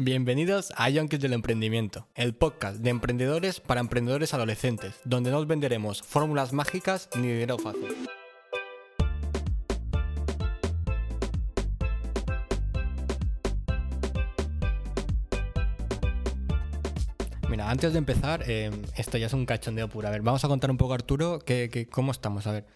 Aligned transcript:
Bienvenidos 0.00 0.72
a 0.76 0.90
Yonkis 0.90 1.18
del 1.18 1.32
Emprendimiento, 1.32 2.06
el 2.14 2.32
podcast 2.32 2.76
de 2.78 2.90
emprendedores 2.90 3.58
para 3.58 3.80
emprendedores 3.80 4.32
adolescentes, 4.32 4.94
donde 5.04 5.32
no 5.32 5.38
os 5.38 5.48
venderemos 5.48 6.02
fórmulas 6.02 6.52
mágicas 6.52 7.08
ni 7.16 7.26
dinero 7.26 7.58
fácil. 7.58 7.96
Mira, 17.48 17.70
antes 17.70 17.92
de 17.92 17.98
empezar, 17.98 18.42
eh, 18.46 18.70
esto 18.96 19.16
ya 19.16 19.26
es 19.26 19.32
un 19.32 19.46
cachondeo 19.46 19.88
puro. 19.88 20.08
A 20.08 20.10
ver, 20.10 20.20
vamos 20.20 20.44
a 20.44 20.48
contar 20.48 20.70
un 20.70 20.76
poco, 20.76 20.92
Arturo, 20.92 21.38
que, 21.38 21.70
que- 21.70 21.86
cómo 21.86 22.12
estamos. 22.12 22.46
A 22.46 22.52
ver. 22.52 22.66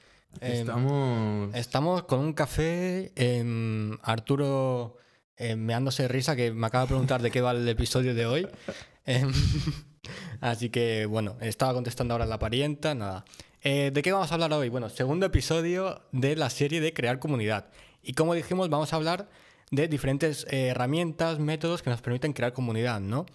Eh, 0.41 0.61
Estamos. 0.61 1.55
Estamos 1.55 2.03
con 2.05 2.21
un 2.21 2.33
café. 2.33 3.13
em, 3.17 3.99
Arturo 4.03 4.97
em, 5.37 5.59
meándose 5.59 6.03
de 6.03 6.09
risa, 6.09 6.37
que 6.37 6.53
me 6.53 6.67
acaba 6.67 6.85
de 6.85 6.89
preguntar 6.89 7.23
de 7.23 7.31
qué 7.31 7.41
va 7.41 7.53
el 7.53 7.69
episodio 7.69 8.15
de 8.15 8.27
hoy. 8.27 8.49
Em, 9.05 9.33
así 10.41 10.71
que, 10.71 11.07
bueno, 11.07 11.37
estaba 11.41 11.75
contestando 11.75 12.15
ahora 12.15 12.25
la 12.25 12.39
parienta, 12.39 12.95
nada. 12.95 13.25
Eh, 13.63 13.91
¿De 13.93 14.03
qué 14.03 14.13
vamos 14.13 14.31
a 14.31 14.35
hablar 14.35 14.53
hoy? 14.53 14.69
Bueno, 14.69 14.89
segundo 14.89 15.27
episodio 15.27 16.03
de 16.13 16.37
la 16.37 16.51
serie 16.51 16.81
de 16.81 16.93
crear 16.93 17.19
comunidad. 17.19 17.67
Y 18.03 18.15
como 18.15 18.35
dijimos, 18.35 18.69
vamos 18.69 18.93
a 18.93 18.97
hablar 18.97 19.29
de 19.73 19.89
diferentes 19.89 20.47
eh, 20.51 20.69
herramientas, 20.69 21.39
métodos 21.39 21.83
que 21.83 21.91
nos 21.91 22.01
permiten 22.03 22.33
crear 22.33 22.53
comunidad, 22.53 23.01
¿no? 23.01 23.27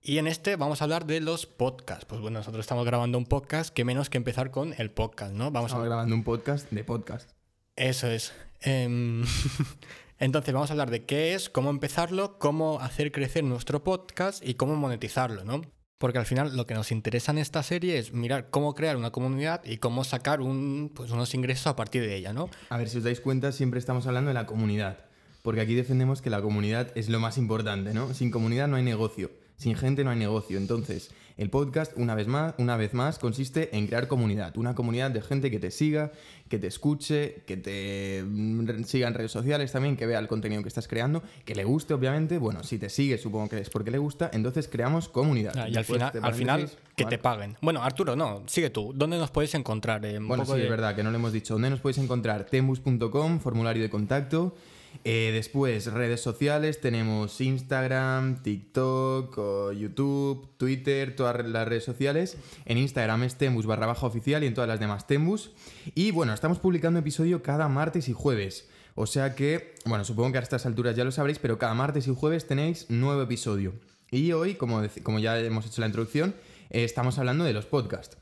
Y 0.00 0.18
en 0.18 0.26
este 0.26 0.56
vamos 0.56 0.80
a 0.80 0.84
hablar 0.84 1.06
de 1.06 1.20
los 1.20 1.46
podcasts. 1.46 2.04
Pues 2.04 2.20
bueno, 2.20 2.38
nosotros 2.38 2.62
estamos 2.62 2.84
grabando 2.84 3.18
un 3.18 3.26
podcast, 3.26 3.72
que 3.74 3.84
menos 3.84 4.10
que 4.10 4.18
empezar 4.18 4.50
con 4.50 4.74
el 4.78 4.90
podcast, 4.90 5.32
¿no? 5.32 5.50
Vamos 5.50 5.72
a 5.72 5.74
Estamos 5.74 5.86
grabando 5.86 6.14
un 6.14 6.24
podcast 6.24 6.70
de 6.70 6.84
podcast. 6.84 7.30
eso 7.76 8.08
es. 8.08 8.32
Entonces 10.18 10.54
vamos 10.54 10.70
a 10.70 10.74
hablar 10.74 10.90
de 10.90 11.04
qué 11.04 11.34
es, 11.34 11.50
cómo 11.50 11.70
empezarlo, 11.70 12.38
cómo 12.38 12.80
hacer 12.80 13.12
crecer 13.12 13.44
nuestro 13.44 13.82
podcast 13.82 14.46
y 14.46 14.54
cómo 14.54 14.76
monetizarlo, 14.76 15.44
¿no? 15.44 15.62
Porque 15.98 16.18
al 16.18 16.26
final 16.26 16.56
lo 16.56 16.66
que 16.66 16.74
nos 16.74 16.92
interesa 16.92 17.32
en 17.32 17.38
esta 17.38 17.62
serie 17.62 17.98
es 17.98 18.12
mirar 18.12 18.50
cómo 18.50 18.74
crear 18.74 18.96
una 18.96 19.10
comunidad 19.10 19.64
y 19.64 19.78
cómo 19.78 20.04
sacar 20.04 20.40
un, 20.40 20.92
pues, 20.94 21.10
unos 21.10 21.34
ingresos 21.34 21.66
a 21.66 21.76
partir 21.76 22.02
de 22.02 22.16
ella, 22.16 22.32
¿no? 22.32 22.50
A 22.68 22.76
ver, 22.76 22.88
si 22.88 22.98
os 22.98 23.04
dais 23.04 23.20
cuenta, 23.20 23.52
siempre 23.52 23.78
estamos 23.78 24.06
hablando 24.06 24.28
de 24.28 24.34
la 24.34 24.46
comunidad. 24.46 25.06
Porque 25.42 25.60
aquí 25.60 25.74
defendemos 25.74 26.22
que 26.22 26.30
la 26.30 26.42
comunidad 26.42 26.90
es 26.94 27.08
lo 27.08 27.20
más 27.20 27.38
importante, 27.38 27.92
¿no? 27.94 28.12
Sin 28.14 28.30
comunidad 28.30 28.68
no 28.68 28.76
hay 28.76 28.82
negocio. 28.82 29.30
Sin 29.56 29.76
gente 29.76 30.04
no 30.04 30.10
hay 30.10 30.18
negocio. 30.18 30.58
Entonces, 30.58 31.10
el 31.36 31.50
podcast, 31.50 31.92
una 31.96 32.14
vez 32.14 32.28
más, 32.28 32.54
una 32.58 32.76
vez 32.76 32.94
más, 32.94 33.18
consiste 33.18 33.76
en 33.76 33.86
crear 33.88 34.06
comunidad. 34.06 34.56
Una 34.56 34.74
comunidad 34.74 35.10
de 35.10 35.20
gente 35.20 35.50
que 35.50 35.58
te 35.58 35.70
siga, 35.72 36.12
que 36.48 36.58
te 36.58 36.68
escuche, 36.68 37.42
que 37.46 37.56
te 37.56 38.22
mm, 38.24 38.84
siga 38.84 39.08
en 39.08 39.14
redes 39.14 39.32
sociales 39.32 39.72
también, 39.72 39.96
que 39.96 40.06
vea 40.06 40.20
el 40.20 40.28
contenido 40.28 40.62
que 40.62 40.68
estás 40.68 40.86
creando, 40.86 41.22
que 41.44 41.54
le 41.54 41.64
guste, 41.64 41.92
obviamente. 41.94 42.38
Bueno, 42.38 42.62
si 42.62 42.78
te 42.78 42.88
sigue, 42.88 43.18
supongo 43.18 43.48
que 43.48 43.58
es 43.58 43.68
porque 43.70 43.90
le 43.90 43.98
gusta. 43.98 44.30
Entonces 44.32 44.68
creamos 44.68 45.08
comunidad. 45.08 45.54
Ah, 45.56 45.68
y 45.68 45.76
al 45.76 45.84
final, 45.84 46.12
¿te 46.12 46.18
al 46.18 46.34
final 46.34 46.70
que 46.94 47.04
te 47.04 47.18
paguen. 47.18 47.56
Bueno, 47.60 47.82
Arturo, 47.82 48.14
no, 48.14 48.44
sigue 48.46 48.70
tú. 48.70 48.92
¿Dónde 48.94 49.18
nos 49.18 49.30
puedes 49.32 49.54
encontrar? 49.54 50.04
Eh, 50.06 50.18
Bueno, 50.20 50.44
sí, 50.46 50.52
de- 50.52 50.64
es 50.64 50.70
verdad 50.70 50.94
que 50.94 51.02
no 51.02 51.10
lo 51.10 51.16
hemos 51.16 51.32
dicho. 51.32 51.54
¿Dónde 51.54 51.70
nos 51.70 51.80
podéis 51.80 51.98
encontrar? 51.98 52.44
Tembus.com, 52.44 53.40
formulario 53.40 53.82
de 53.82 53.90
contacto. 53.90 54.54
Eh, 55.02 55.30
después, 55.32 55.86
redes 55.92 56.20
sociales, 56.20 56.80
tenemos 56.80 57.40
Instagram, 57.40 58.42
TikTok, 58.42 59.36
o 59.36 59.72
YouTube, 59.72 60.56
Twitter, 60.56 61.16
todas 61.16 61.46
las 61.46 61.66
redes 61.68 61.84
sociales. 61.84 62.36
En 62.64 62.78
Instagram 62.78 63.24
es 63.24 63.36
Tembus 63.36 63.66
barra 63.66 63.86
baja 63.86 64.06
oficial 64.06 64.44
y 64.44 64.46
en 64.46 64.54
todas 64.54 64.68
las 64.68 64.80
demás 64.80 65.06
Tembus. 65.06 65.50
Y 65.94 66.10
bueno, 66.10 66.32
estamos 66.32 66.58
publicando 66.58 67.00
episodio 67.00 67.42
cada 67.42 67.68
martes 67.68 68.08
y 68.08 68.12
jueves. 68.12 68.68
O 68.94 69.06
sea 69.06 69.34
que, 69.34 69.74
bueno, 69.86 70.04
supongo 70.04 70.32
que 70.32 70.38
a 70.38 70.42
estas 70.42 70.66
alturas 70.66 70.94
ya 70.94 71.04
lo 71.04 71.10
sabréis, 71.10 71.38
pero 71.38 71.58
cada 71.58 71.74
martes 71.74 72.06
y 72.06 72.14
jueves 72.14 72.46
tenéis 72.46 72.88
nuevo 72.90 73.22
episodio. 73.22 73.74
Y 74.10 74.32
hoy, 74.32 74.54
como, 74.54 74.82
como 75.02 75.18
ya 75.18 75.38
hemos 75.38 75.66
hecho 75.66 75.80
la 75.80 75.88
introducción, 75.88 76.34
eh, 76.70 76.84
estamos 76.84 77.18
hablando 77.18 77.44
de 77.44 77.52
los 77.52 77.66
podcasts 77.66 78.16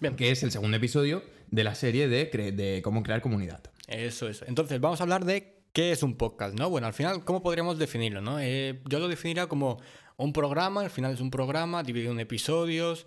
Bien. 0.00 0.14
que 0.16 0.30
es 0.30 0.42
el 0.42 0.50
segundo 0.50 0.76
episodio 0.76 1.22
de 1.50 1.64
la 1.64 1.74
serie 1.74 2.08
de, 2.08 2.26
de 2.26 2.82
cómo 2.82 3.02
crear 3.02 3.22
comunidad. 3.22 3.62
Eso 3.88 4.28
es. 4.28 4.42
Entonces, 4.46 4.80
vamos 4.80 5.00
a 5.00 5.04
hablar 5.04 5.24
de 5.24 5.53
qué 5.74 5.92
es 5.92 6.02
un 6.02 6.14
podcast, 6.16 6.58
¿no? 6.58 6.70
Bueno, 6.70 6.86
al 6.86 6.94
final, 6.94 7.22
¿cómo 7.24 7.42
podríamos 7.42 7.78
definirlo, 7.78 8.22
no? 8.22 8.40
Eh, 8.40 8.80
yo 8.88 8.98
lo 8.98 9.08
definiría 9.08 9.46
como 9.48 9.78
un 10.16 10.32
programa, 10.32 10.80
al 10.80 10.90
final 10.90 11.12
es 11.12 11.20
un 11.20 11.30
programa 11.30 11.82
dividido 11.82 12.12
en 12.12 12.20
episodios, 12.20 13.04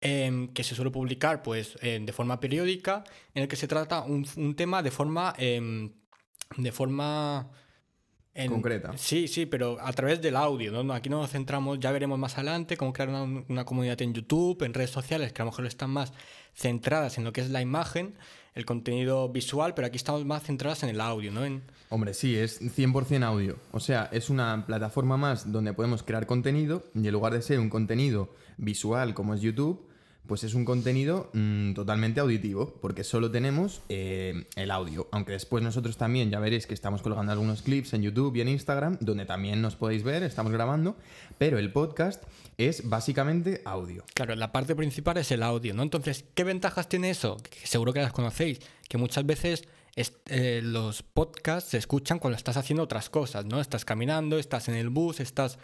em, 0.00 0.46
que 0.52 0.62
se 0.62 0.74
suele 0.76 0.90
publicar, 0.92 1.42
pues, 1.42 1.76
eh, 1.82 1.98
de 2.00 2.12
forma 2.12 2.38
periódica, 2.38 3.02
en 3.34 3.42
el 3.42 3.48
que 3.48 3.56
se 3.56 3.66
trata 3.66 4.02
un, 4.02 4.24
un 4.36 4.54
tema 4.54 4.82
de 4.82 4.90
forma... 4.92 5.34
em, 5.38 5.92
de 6.56 6.72
forma... 6.72 7.50
en- 8.34 8.50
Concreta. 8.50 8.96
Sí, 8.98 9.26
sí, 9.28 9.46
pero 9.46 9.78
a 9.80 9.92
través 9.92 10.20
del 10.20 10.36
audio, 10.36 10.82
¿no? 10.82 10.92
Aquí 10.92 11.08
no 11.08 11.20
nos 11.20 11.30
centramos, 11.30 11.78
ya 11.80 11.90
veremos 11.92 12.18
más 12.18 12.34
adelante 12.38 12.76
cómo 12.76 12.92
crear 12.92 13.08
una, 13.08 13.22
una 13.48 13.64
comunidad 13.64 14.00
en 14.02 14.12
YouTube, 14.14 14.62
en 14.62 14.74
redes 14.74 14.90
sociales, 14.90 15.32
que 15.32 15.42
a 15.42 15.44
lo 15.44 15.50
mejor 15.52 15.66
están 15.66 15.90
más 15.90 16.12
centradas 16.54 17.18
en 17.18 17.24
lo 17.24 17.32
que 17.32 17.40
es 17.40 17.50
la 17.50 17.60
imagen, 17.62 18.14
el 18.54 18.64
contenido 18.64 19.28
visual, 19.28 19.74
pero 19.74 19.86
aquí 19.86 19.96
estamos 19.96 20.24
más 20.24 20.42
centradas 20.42 20.82
en 20.82 20.90
el 20.90 21.00
audio, 21.00 21.30
¿no? 21.30 21.44
En, 21.44 21.62
Hombre, 21.88 22.14
sí, 22.14 22.36
es 22.36 22.60
100% 22.62 23.24
audio. 23.24 23.56
O 23.72 23.80
sea, 23.80 24.08
es 24.12 24.30
una 24.30 24.64
plataforma 24.66 25.16
más 25.16 25.50
donde 25.50 25.72
podemos 25.72 26.02
crear 26.02 26.26
contenido 26.26 26.84
y 26.94 27.06
en 27.06 27.12
lugar 27.12 27.32
de 27.32 27.42
ser 27.42 27.58
un 27.58 27.68
contenido 27.68 28.34
visual 28.58 29.12
como 29.14 29.34
es 29.34 29.40
YouTube, 29.40 29.89
pues 30.26 30.44
es 30.44 30.54
un 30.54 30.64
contenido 30.64 31.28
mm, 31.32 31.72
totalmente 31.74 32.20
auditivo, 32.20 32.72
porque 32.80 33.02
solo 33.02 33.30
tenemos 33.30 33.80
eh, 33.88 34.44
el 34.54 34.70
audio. 34.70 35.08
Aunque 35.10 35.32
después 35.32 35.62
nosotros 35.64 35.96
también 35.96 36.30
ya 36.30 36.38
veréis 36.38 36.66
que 36.68 36.74
estamos 36.74 37.02
colgando 37.02 37.32
algunos 37.32 37.62
clips 37.62 37.94
en 37.94 38.02
YouTube 38.02 38.36
y 38.36 38.40
en 38.40 38.48
Instagram, 38.48 38.96
donde 39.00 39.24
también 39.26 39.60
nos 39.60 39.74
podéis 39.76 40.02
ver, 40.04 40.22
estamos 40.22 40.52
grabando, 40.52 40.96
pero 41.38 41.58
el 41.58 41.72
podcast 41.72 42.22
es 42.58 42.88
básicamente 42.88 43.62
audio. 43.64 44.04
Claro, 44.14 44.36
la 44.36 44.52
parte 44.52 44.76
principal 44.76 45.16
es 45.16 45.30
el 45.32 45.42
audio, 45.42 45.74
¿no? 45.74 45.82
Entonces, 45.82 46.24
¿qué 46.34 46.44
ventajas 46.44 46.88
tiene 46.88 47.10
eso? 47.10 47.38
Seguro 47.64 47.92
que 47.92 48.00
las 48.00 48.12
conocéis, 48.12 48.60
que 48.88 48.98
muchas 48.98 49.26
veces 49.26 49.64
es- 49.96 50.12
eh, 50.26 50.60
los 50.62 51.02
podcasts 51.02 51.70
se 51.70 51.78
escuchan 51.78 52.20
cuando 52.20 52.36
estás 52.36 52.56
haciendo 52.56 52.84
otras 52.84 53.10
cosas, 53.10 53.46
¿no? 53.46 53.60
Estás 53.60 53.84
caminando, 53.84 54.38
estás 54.38 54.68
en 54.68 54.76
el 54.76 54.90
bus, 54.90 55.18
estás 55.18 55.58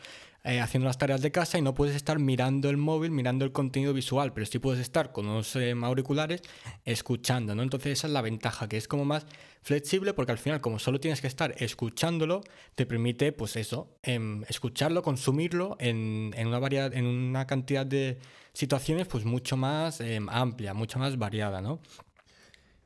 eh, 0.46 0.60
haciendo 0.60 0.86
las 0.86 0.96
tareas 0.96 1.22
de 1.22 1.32
casa 1.32 1.58
y 1.58 1.62
no 1.62 1.74
puedes 1.74 1.96
estar 1.96 2.18
mirando 2.18 2.70
el 2.70 2.76
móvil, 2.76 3.10
mirando 3.10 3.44
el 3.44 3.52
contenido 3.52 3.92
visual, 3.92 4.32
pero 4.32 4.46
sí 4.46 4.58
puedes 4.60 4.80
estar 4.80 5.12
con 5.12 5.26
unos 5.26 5.56
eh, 5.56 5.74
auriculares 5.82 6.42
escuchando, 6.84 7.54
¿no? 7.54 7.62
Entonces 7.62 7.98
esa 7.98 8.06
es 8.06 8.12
la 8.12 8.22
ventaja, 8.22 8.68
que 8.68 8.76
es 8.76 8.86
como 8.86 9.04
más 9.04 9.26
flexible 9.62 10.14
porque 10.14 10.30
al 10.30 10.38
final 10.38 10.60
como 10.60 10.78
solo 10.78 11.00
tienes 11.00 11.20
que 11.20 11.26
estar 11.26 11.54
escuchándolo, 11.58 12.42
te 12.76 12.86
permite 12.86 13.32
pues 13.32 13.56
eso, 13.56 13.98
em, 14.02 14.44
escucharlo, 14.48 15.02
consumirlo 15.02 15.76
en, 15.80 16.32
en 16.36 16.46
una 16.46 16.60
variedad, 16.60 16.94
en 16.94 17.06
una 17.06 17.46
cantidad 17.46 17.84
de 17.84 18.18
situaciones 18.52 19.06
pues 19.06 19.24
mucho 19.24 19.56
más 19.56 20.00
em, 20.00 20.28
amplia, 20.30 20.72
mucho 20.72 20.98
más 20.98 21.18
variada, 21.18 21.60
¿no? 21.60 21.80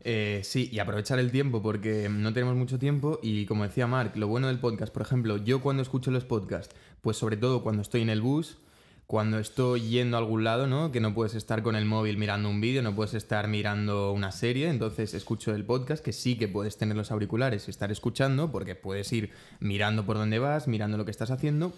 Eh, 0.02 0.40
sí, 0.44 0.70
y 0.72 0.78
aprovechar 0.78 1.18
el 1.18 1.30
tiempo 1.30 1.62
porque 1.62 2.08
no 2.08 2.32
tenemos 2.32 2.56
mucho 2.56 2.78
tiempo 2.78 3.20
y 3.22 3.44
como 3.44 3.64
decía 3.64 3.86
Mark, 3.86 4.12
lo 4.16 4.28
bueno 4.28 4.46
del 4.48 4.58
podcast, 4.58 4.92
por 4.92 5.02
ejemplo, 5.02 5.36
yo 5.36 5.60
cuando 5.60 5.82
escucho 5.82 6.10
los 6.10 6.24
podcasts, 6.24 6.74
pues 7.02 7.18
sobre 7.18 7.36
todo 7.36 7.62
cuando 7.62 7.82
estoy 7.82 8.00
en 8.00 8.08
el 8.08 8.22
bus, 8.22 8.56
cuando 9.06 9.38
estoy 9.38 9.80
yendo 9.88 10.16
a 10.16 10.20
algún 10.20 10.44
lado, 10.44 10.68
¿no? 10.68 10.92
Que 10.92 11.00
no 11.00 11.12
puedes 11.12 11.34
estar 11.34 11.62
con 11.62 11.74
el 11.74 11.84
móvil 11.84 12.16
mirando 12.16 12.48
un 12.48 12.60
vídeo, 12.60 12.80
no 12.80 12.94
puedes 12.94 13.12
estar 13.14 13.48
mirando 13.48 14.12
una 14.12 14.30
serie, 14.30 14.68
entonces 14.68 15.14
escucho 15.14 15.52
el 15.54 15.64
podcast 15.64 16.02
que 16.02 16.12
sí 16.12 16.38
que 16.38 16.48
puedes 16.48 16.78
tener 16.78 16.96
los 16.96 17.10
auriculares 17.10 17.66
y 17.66 17.70
estar 17.70 17.90
escuchando 17.90 18.52
porque 18.52 18.76
puedes 18.76 19.12
ir 19.12 19.32
mirando 19.58 20.06
por 20.06 20.16
dónde 20.16 20.38
vas, 20.38 20.68
mirando 20.68 20.96
lo 20.96 21.04
que 21.04 21.10
estás 21.10 21.32
haciendo, 21.32 21.74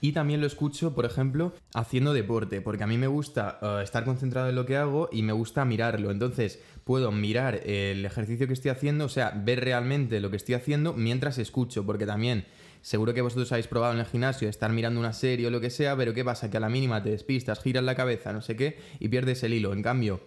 y 0.00 0.12
también 0.12 0.40
lo 0.40 0.46
escucho, 0.46 0.94
por 0.94 1.04
ejemplo, 1.04 1.52
haciendo 1.74 2.12
deporte, 2.12 2.60
porque 2.60 2.84
a 2.84 2.86
mí 2.86 2.98
me 2.98 3.06
gusta 3.06 3.58
eh, 3.60 3.80
estar 3.82 4.04
concentrado 4.04 4.48
en 4.48 4.54
lo 4.54 4.66
que 4.66 4.76
hago 4.76 5.08
y 5.12 5.22
me 5.22 5.32
gusta 5.32 5.64
mirarlo. 5.64 6.10
Entonces, 6.10 6.60
puedo 6.84 7.12
mirar 7.12 7.60
el 7.66 8.04
ejercicio 8.04 8.46
que 8.46 8.52
estoy 8.52 8.70
haciendo, 8.70 9.04
o 9.04 9.08
sea, 9.08 9.30
ver 9.30 9.60
realmente 9.60 10.20
lo 10.20 10.30
que 10.30 10.36
estoy 10.36 10.54
haciendo 10.54 10.92
mientras 10.94 11.38
escucho, 11.38 11.84
porque 11.84 12.06
también 12.06 12.46
seguro 12.80 13.14
que 13.14 13.22
vosotros 13.22 13.50
habéis 13.52 13.68
probado 13.68 13.94
en 13.94 14.00
el 14.00 14.06
gimnasio 14.06 14.48
estar 14.48 14.72
mirando 14.72 14.98
una 14.98 15.12
serie 15.12 15.46
o 15.46 15.50
lo 15.50 15.60
que 15.60 15.70
sea, 15.70 15.96
pero 15.96 16.12
¿qué 16.14 16.24
pasa? 16.24 16.50
Que 16.50 16.56
a 16.56 16.60
la 16.60 16.68
mínima 16.68 17.02
te 17.02 17.10
despistas, 17.10 17.60
giras 17.60 17.84
la 17.84 17.94
cabeza, 17.94 18.32
no 18.32 18.42
sé 18.42 18.56
qué, 18.56 18.78
y 18.98 19.08
pierdes 19.08 19.42
el 19.44 19.54
hilo. 19.54 19.72
En 19.72 19.82
cambio, 19.82 20.20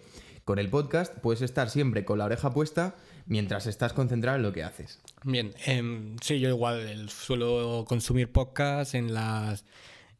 con 0.44 0.58
el 0.58 0.70
podcast 0.70 1.14
puedes 1.18 1.42
estar 1.42 1.70
siempre 1.70 2.04
con 2.04 2.18
la 2.18 2.24
oreja 2.24 2.52
puesta 2.52 2.96
mientras 3.26 3.66
estás 3.66 3.92
concentrado 3.92 4.36
en 4.36 4.42
lo 4.42 4.52
que 4.52 4.62
haces. 4.62 5.00
Bien, 5.24 5.54
em, 5.64 6.16
sí, 6.22 6.40
yo 6.40 6.48
igual 6.48 6.80
el- 6.80 7.10
suelo 7.10 7.84
consumir 7.86 8.30
podcasts 8.32 8.94
en 8.94 9.12
las, 9.12 9.64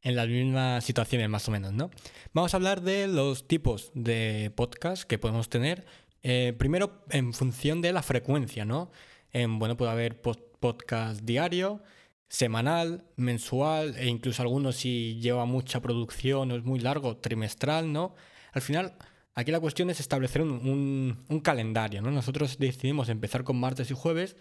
en 0.03 0.17
las 0.17 0.29
mismas 0.29 0.85
situaciones 0.85 1.29
más 1.29 1.49
o 1.49 1.53
menos, 1.53 1.73
¿no? 1.73 1.91
Vamos 2.33 2.53
a 2.55 2.57
hablar 2.59 2.83
de 2.83 3.07
los 3.09 3.47
tipos 3.49 3.91
de 3.95 4.53
podcasts 4.55 5.05
que 5.07 5.19
podemos 5.19 5.49
tener. 5.49 5.87
Eh, 6.23 6.55
primero, 6.59 7.05
en 7.11 7.33
función 7.33 7.81
de 7.81 7.93
la 7.93 8.03
frecuencia, 8.03 8.65
¿no? 8.65 8.91
Em, 9.33 9.59
bueno, 9.59 9.77
puede 9.77 9.93
haber 9.93 10.21
pod- 10.23 10.43
podcast 10.61 11.21
diario, 11.23 11.83
semanal, 12.29 13.05
mensual 13.17 13.95
e 13.99 14.07
incluso 14.09 14.43
algunos 14.43 14.77
si 14.77 15.19
lleva 15.21 15.45
mucha 15.45 15.81
producción 15.81 16.51
o 16.51 16.57
es 16.57 16.65
muy 16.65 16.81
largo, 16.81 17.17
trimestral, 17.19 17.93
¿no? 17.93 18.15
Al 18.53 18.63
final, 18.63 18.95
aquí 19.37 19.53
la 19.53 19.61
cuestión 19.61 19.91
es 19.91 20.01
establecer 20.01 20.43
un, 20.43 21.41
calendario, 21.45 22.03
¿no? 22.03 22.11
Nosotros 22.11 22.59
decidimos 22.59 23.09
empezar 23.09 23.45
con 23.45 23.61
martes 23.61 23.91
y 23.91 23.95
jueves 23.95 24.37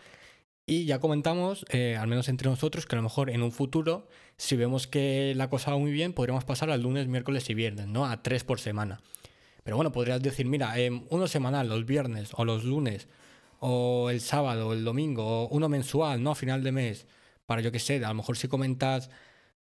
Y 0.66 0.86
ya 0.86 1.00
comentamos, 1.00 1.66
eh, 1.70 1.96
al 1.96 2.08
menos 2.08 2.28
entre 2.28 2.50
nosotros, 2.50 2.88
que 2.88 2.96
a 2.96 2.98
lo 2.98 3.04
mejor 3.04 3.30
en 3.30 3.44
un 3.44 3.52
futuro, 3.52 4.08
si 4.38 4.56
vemos 4.56 4.88
que 4.88 5.34
la 5.36 5.50
cosa 5.50 5.72
va 5.72 5.78
muy 5.78 5.92
bien, 5.92 6.14
podríamos 6.14 6.44
pasar 6.44 6.72
al 6.72 6.82
lunes, 6.82 7.08
miércoles 7.08 7.48
y 7.52 7.54
viernes, 7.54 7.86
¿no? 7.88 8.06
A 8.08 8.24
tres 8.24 8.44
por 8.44 8.60
semana. 8.60 9.00
Pero 9.64 9.76
bueno, 9.76 9.92
podrías 9.92 10.22
decir, 10.24 10.48
mira, 10.48 10.80
eh, 10.80 10.90
uno 11.10 11.28
semanal, 11.28 11.70
los 11.70 11.86
viernes 11.86 12.32
o 12.34 12.46
los 12.46 12.64
lunes, 12.64 13.08
o 13.60 14.10
el 14.10 14.22
sábado, 14.22 14.70
o 14.70 14.74
el 14.74 14.84
domingo, 14.84 15.44
o 15.44 15.48
uno 15.50 15.70
mensual, 15.70 16.24
¿no? 16.24 16.32
A 16.32 16.36
final 16.36 16.64
de 16.64 16.72
mes. 16.72 17.08
Para 17.46 17.62
yo 17.62 17.72
qué 17.72 17.80
sé, 17.80 18.04
a 18.04 18.10
lo 18.10 18.16
mejor 18.16 18.38
si 18.38 18.48
comentas 18.48 19.12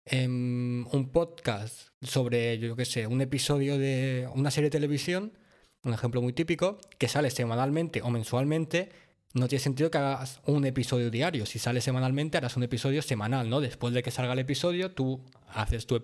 em, 0.04 0.86
un 0.86 1.10
podcast 1.10 1.88
sobre, 2.02 2.58
yo 2.58 2.76
qué 2.76 2.84
sé, 2.84 3.06
un 3.06 3.20
episodio 3.20 3.78
de 3.78 4.28
una 4.34 4.50
serie 4.50 4.66
de 4.66 4.78
televisión, 4.78 5.32
un 5.82 5.94
ejemplo 5.94 6.22
muy 6.22 6.32
típico, 6.32 6.78
que 6.98 7.08
sale 7.08 7.30
semanalmente 7.30 8.02
o 8.02 8.10
mensualmente, 8.10 8.90
no 9.34 9.48
tiene 9.48 9.62
sentido 9.62 9.90
que 9.90 9.98
hagas 9.98 10.40
un 10.46 10.64
episodio 10.64 11.10
diario. 11.10 11.44
Si 11.44 11.58
sale 11.58 11.80
semanalmente, 11.80 12.38
harás 12.38 12.56
un 12.56 12.62
episodio 12.62 13.02
semanal, 13.02 13.50
¿no? 13.50 13.60
Después 13.60 13.92
de 13.92 14.02
que 14.02 14.12
salga 14.12 14.32
el 14.32 14.38
episodio, 14.38 14.92
tú 14.92 15.24
haces 15.48 15.86
tu, 15.86 16.02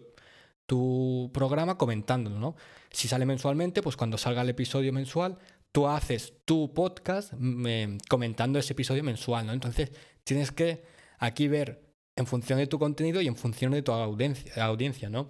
tu 0.67 1.31
programa 1.33 1.79
comentándolo, 1.79 2.39
¿no? 2.39 2.57
Si 2.91 3.07
sale 3.07 3.27
mensualmente, 3.27 3.83
pues 3.83 3.97
cuando 3.97 4.19
salga 4.19 4.43
el 4.43 4.49
episodio 4.49 4.93
mensual, 4.93 5.39
tú 5.73 5.87
haces 5.87 6.35
tu 6.45 6.75
podcast 6.75 7.33
mm, 7.37 7.67
eh, 7.67 7.99
comentando 8.09 8.59
ese 8.59 8.73
episodio 8.73 9.05
mensual, 9.05 9.47
¿no? 9.47 9.53
Entonces, 9.53 9.93
tienes 10.25 10.51
que 10.51 10.83
aquí 11.19 11.49
ver 11.49 11.90
en 12.21 12.27
función 12.27 12.59
de 12.59 12.67
tu 12.67 12.79
contenido 12.79 13.21
y 13.21 13.27
en 13.27 13.37
función 13.37 13.73
de 13.73 13.83
tu 13.83 13.93
audiencia, 13.93 14.65
audiencia 14.65 15.09
¿no? 15.11 15.29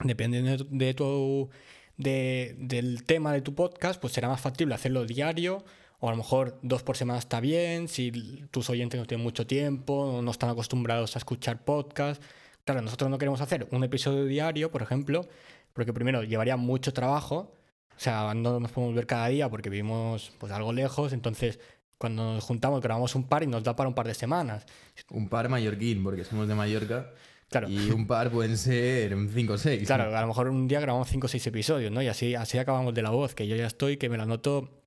Dependiendo 0.00 0.64
de 0.64 0.94
tu 0.94 1.50
de, 1.96 2.56
del 2.58 3.04
tema 3.04 3.32
de 3.32 3.42
tu 3.42 3.54
podcast, 3.54 4.00
pues 4.00 4.12
será 4.12 4.28
más 4.28 4.40
factible 4.40 4.74
hacerlo 4.74 5.04
diario 5.04 5.64
o 6.00 6.08
a 6.08 6.10
lo 6.10 6.16
mejor 6.16 6.58
dos 6.62 6.82
por 6.82 6.96
semana 6.96 7.20
está 7.20 7.38
bien, 7.38 7.86
si 7.86 8.10
tus 8.50 8.68
oyentes 8.70 8.98
no 8.98 9.06
tienen 9.06 9.22
mucho 9.22 9.46
tiempo, 9.46 10.20
no 10.20 10.30
están 10.32 10.50
acostumbrados 10.50 11.14
a 11.14 11.20
escuchar 11.20 11.64
podcast. 11.64 12.20
Claro, 12.64 12.82
nosotros 12.82 13.08
no 13.08 13.18
queremos 13.18 13.40
hacer 13.40 13.68
un 13.70 13.84
episodio 13.84 14.24
diario, 14.24 14.72
por 14.72 14.82
ejemplo, 14.82 15.28
porque 15.72 15.92
primero 15.92 16.24
llevaría 16.24 16.56
mucho 16.56 16.92
trabajo, 16.92 17.54
o 17.96 18.00
sea, 18.00 18.34
no 18.34 18.58
nos 18.58 18.72
podemos 18.72 18.96
ver 18.96 19.06
cada 19.06 19.28
día 19.28 19.48
porque 19.48 19.70
vivimos 19.70 20.32
pues 20.38 20.50
algo 20.52 20.72
lejos, 20.72 21.12
entonces 21.12 21.60
cuando 22.02 22.34
nos 22.34 22.42
juntamos 22.42 22.80
grabamos 22.80 23.14
un 23.14 23.22
par 23.22 23.44
y 23.44 23.46
nos 23.46 23.62
da 23.62 23.76
para 23.76 23.88
un 23.88 23.94
par 23.94 24.08
de 24.08 24.14
semanas. 24.14 24.66
Un 25.08 25.28
par 25.28 25.48
mallorquín, 25.48 26.02
porque 26.02 26.24
somos 26.24 26.48
de 26.48 26.56
Mallorca. 26.56 27.12
Claro. 27.48 27.68
Y 27.68 27.92
un 27.92 28.08
par 28.08 28.32
pueden 28.32 28.58
ser 28.58 29.14
5 29.32 29.52
o 29.52 29.56
6. 29.56 29.86
Claro, 29.86 30.16
a 30.16 30.20
lo 30.20 30.26
mejor 30.26 30.48
un 30.48 30.66
día 30.66 30.80
grabamos 30.80 31.08
5 31.08 31.26
o 31.26 31.28
6 31.28 31.46
episodios, 31.46 31.92
¿no? 31.92 32.02
Y 32.02 32.08
así, 32.08 32.34
así 32.34 32.58
acabamos 32.58 32.92
de 32.92 33.02
la 33.02 33.10
voz, 33.10 33.36
que 33.36 33.46
yo 33.46 33.54
ya 33.54 33.68
estoy, 33.68 33.98
que 33.98 34.08
me 34.08 34.16
la 34.16 34.26
noto 34.26 34.82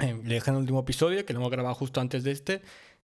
eh, 0.00 0.16
le 0.22 0.34
dejé 0.34 0.50
en 0.50 0.58
el 0.58 0.60
último 0.60 0.78
episodio, 0.78 1.26
que 1.26 1.32
lo 1.32 1.40
hemos 1.40 1.50
grabado 1.50 1.74
justo 1.74 2.00
antes 2.00 2.22
de 2.22 2.30
este. 2.30 2.62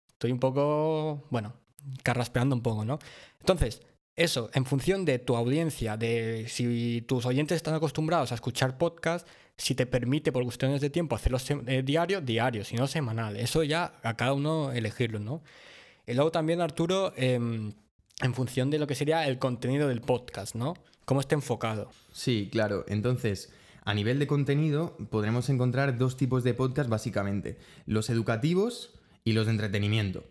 Estoy 0.07 0.31
un 0.31 0.39
poco, 0.39 1.27
bueno, 1.29 1.53
carraspeando 2.01 2.55
un 2.55 2.61
poco, 2.61 2.85
¿no? 2.85 2.97
Entonces, 3.41 3.81
eso, 4.15 4.49
en 4.53 4.63
función 4.63 5.03
de 5.03 5.19
tu 5.19 5.35
audiencia, 5.35 5.97
de 5.97 6.45
si 6.47 7.01
tus 7.01 7.25
oyentes 7.25 7.57
están 7.57 7.73
acostumbrados 7.73 8.31
a 8.31 8.35
escuchar 8.35 8.77
podcast, 8.77 9.27
si 9.59 9.75
te 9.75 9.85
permite 9.85 10.31
por 10.31 10.43
cuestiones 10.43 10.79
de 10.79 10.89
tiempo 10.89 11.15
hacerlo 11.15 11.37
eh, 11.67 11.83
diario, 11.83 12.21
diario, 12.21 12.63
si 12.63 12.77
no 12.77 12.87
semanal. 12.87 13.35
Eso 13.35 13.61
ya 13.63 13.93
a 14.03 14.15
cada 14.15 14.33
uno 14.33 14.71
elegirlo, 14.71 15.19
¿no? 15.19 15.43
Y 16.07 16.13
luego 16.13 16.31
también, 16.31 16.61
Arturo, 16.61 17.13
em, 17.17 17.73
en 18.21 18.33
función 18.33 18.69
de 18.69 18.79
lo 18.79 18.87
que 18.87 18.95
sería 18.95 19.27
el 19.27 19.37
contenido 19.37 19.89
del 19.89 19.99
podcast, 19.99 20.55
¿no? 20.55 20.75
Cómo 21.03 21.19
está 21.19 21.35
enfocado. 21.35 21.91
Sí, 22.13 22.47
claro. 22.49 22.85
Entonces, 22.87 23.51
a 23.83 23.93
nivel 23.93 24.17
de 24.17 24.27
contenido, 24.27 24.95
podremos 25.09 25.49
encontrar 25.49 25.97
dos 25.97 26.15
tipos 26.15 26.45
de 26.45 26.53
podcast 26.53 26.89
básicamente, 26.89 27.57
los 27.85 28.09
educativos 28.09 28.97
y 29.25 29.33
los 29.33 29.45
de 29.45 29.51
entretenimiento. 29.51 30.23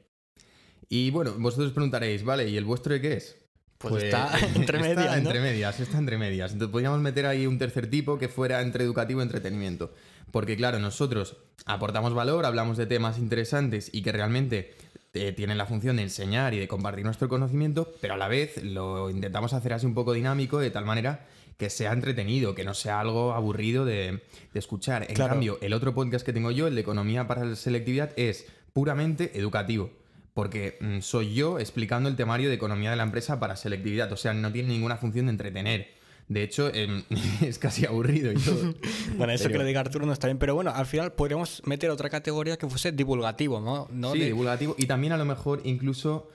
Y 0.88 1.10
bueno, 1.10 1.34
vosotros 1.38 1.72
preguntaréis, 1.72 2.24
¿vale? 2.24 2.48
¿Y 2.48 2.56
el 2.56 2.64
vuestro 2.64 2.94
de 2.94 3.02
qué 3.02 3.12
es? 3.12 3.36
Pues, 3.78 3.92
pues 3.92 4.04
está 4.04 4.30
entre 4.54 4.78
medias. 4.78 4.98
Está 4.98 5.18
entre 5.18 5.40
medias, 5.40 5.80
está 5.80 5.98
entre 5.98 6.18
medias. 6.18 6.52
Entonces 6.52 6.72
podríamos 6.72 7.00
meter 7.00 7.26
ahí 7.26 7.46
un 7.46 7.58
tercer 7.58 7.88
tipo 7.88 8.18
que 8.18 8.28
fuera 8.28 8.60
entre 8.60 8.84
educativo 8.84 9.20
y 9.20 9.22
entretenimiento. 9.22 9.92
Porque 10.30 10.56
claro, 10.56 10.78
nosotros 10.78 11.36
aportamos 11.64 12.12
valor, 12.12 12.44
hablamos 12.44 12.76
de 12.76 12.86
temas 12.86 13.18
interesantes 13.18 13.88
y 13.92 14.02
que 14.02 14.12
realmente 14.12 14.74
eh, 15.14 15.32
tienen 15.32 15.56
la 15.56 15.66
función 15.66 15.96
de 15.96 16.02
enseñar 16.02 16.52
y 16.54 16.58
de 16.58 16.68
compartir 16.68 17.04
nuestro 17.04 17.28
conocimiento, 17.28 17.92
pero 18.00 18.14
a 18.14 18.16
la 18.16 18.28
vez 18.28 18.62
lo 18.62 19.08
intentamos 19.10 19.54
hacer 19.54 19.72
así 19.72 19.86
un 19.86 19.94
poco 19.94 20.12
dinámico 20.12 20.58
de 20.58 20.70
tal 20.70 20.84
manera 20.84 21.26
que 21.56 21.70
sea 21.70 21.92
entretenido, 21.92 22.54
que 22.54 22.62
no 22.62 22.74
sea 22.74 23.00
algo 23.00 23.32
aburrido 23.32 23.84
de, 23.84 24.22
escuchar. 24.54 25.06
En 25.08 25.16
cambio, 25.16 25.58
el 25.60 25.72
otro 25.72 25.94
podcast 25.94 26.24
que 26.24 26.32
tengo 26.32 26.50
yo, 26.50 26.68
el 26.68 26.74
de 26.74 26.82
Economía 26.82 27.26
para 27.26 27.44
la 27.44 27.56
Selectividad, 27.56 28.12
es 28.16 28.46
puramente 28.72 29.36
educativo. 29.38 29.90
Porque 30.38 30.78
mm, 30.80 31.00
soy 31.00 31.34
yo 31.34 31.58
explicando 31.58 32.08
el 32.08 32.14
temario 32.14 32.48
de 32.48 32.54
economía 32.54 32.90
de 32.90 32.96
la 32.96 33.02
empresa 33.02 33.40
para 33.40 33.56
selectividad. 33.56 34.12
O 34.12 34.16
sea, 34.16 34.34
no 34.34 34.52
tiene 34.52 34.68
ninguna 34.68 34.96
función 34.96 35.26
de 35.26 35.30
entretener. 35.30 35.88
De 36.28 36.44
hecho, 36.44 36.72
em, 36.72 37.02
es 37.42 37.58
casi 37.58 37.86
aburrido 37.86 38.30
y 38.30 38.36
todo. 38.36 38.72
bueno, 39.16 39.32
eso 39.32 39.48
que 39.48 39.58
lo 39.58 39.64
diga 39.64 39.80
Arturo 39.80 40.06
no 40.06 40.12
está 40.12 40.28
bien, 40.28 40.38
pero 40.38 40.54
bueno, 40.54 40.70
al 40.72 40.86
final 40.86 41.12
podríamos 41.14 41.60
meter 41.66 41.90
otra 41.90 42.08
categoría 42.08 42.56
que 42.56 42.68
fuese 42.68 42.92
divulgativo, 42.92 43.58
¿no? 43.90 44.12
sí, 44.12 44.20
divulgativo. 44.20 44.76
Y 44.78 44.86
también 44.86 45.12
a 45.12 45.16
lo 45.16 45.24
mejor 45.24 45.60
incluso 45.64 46.30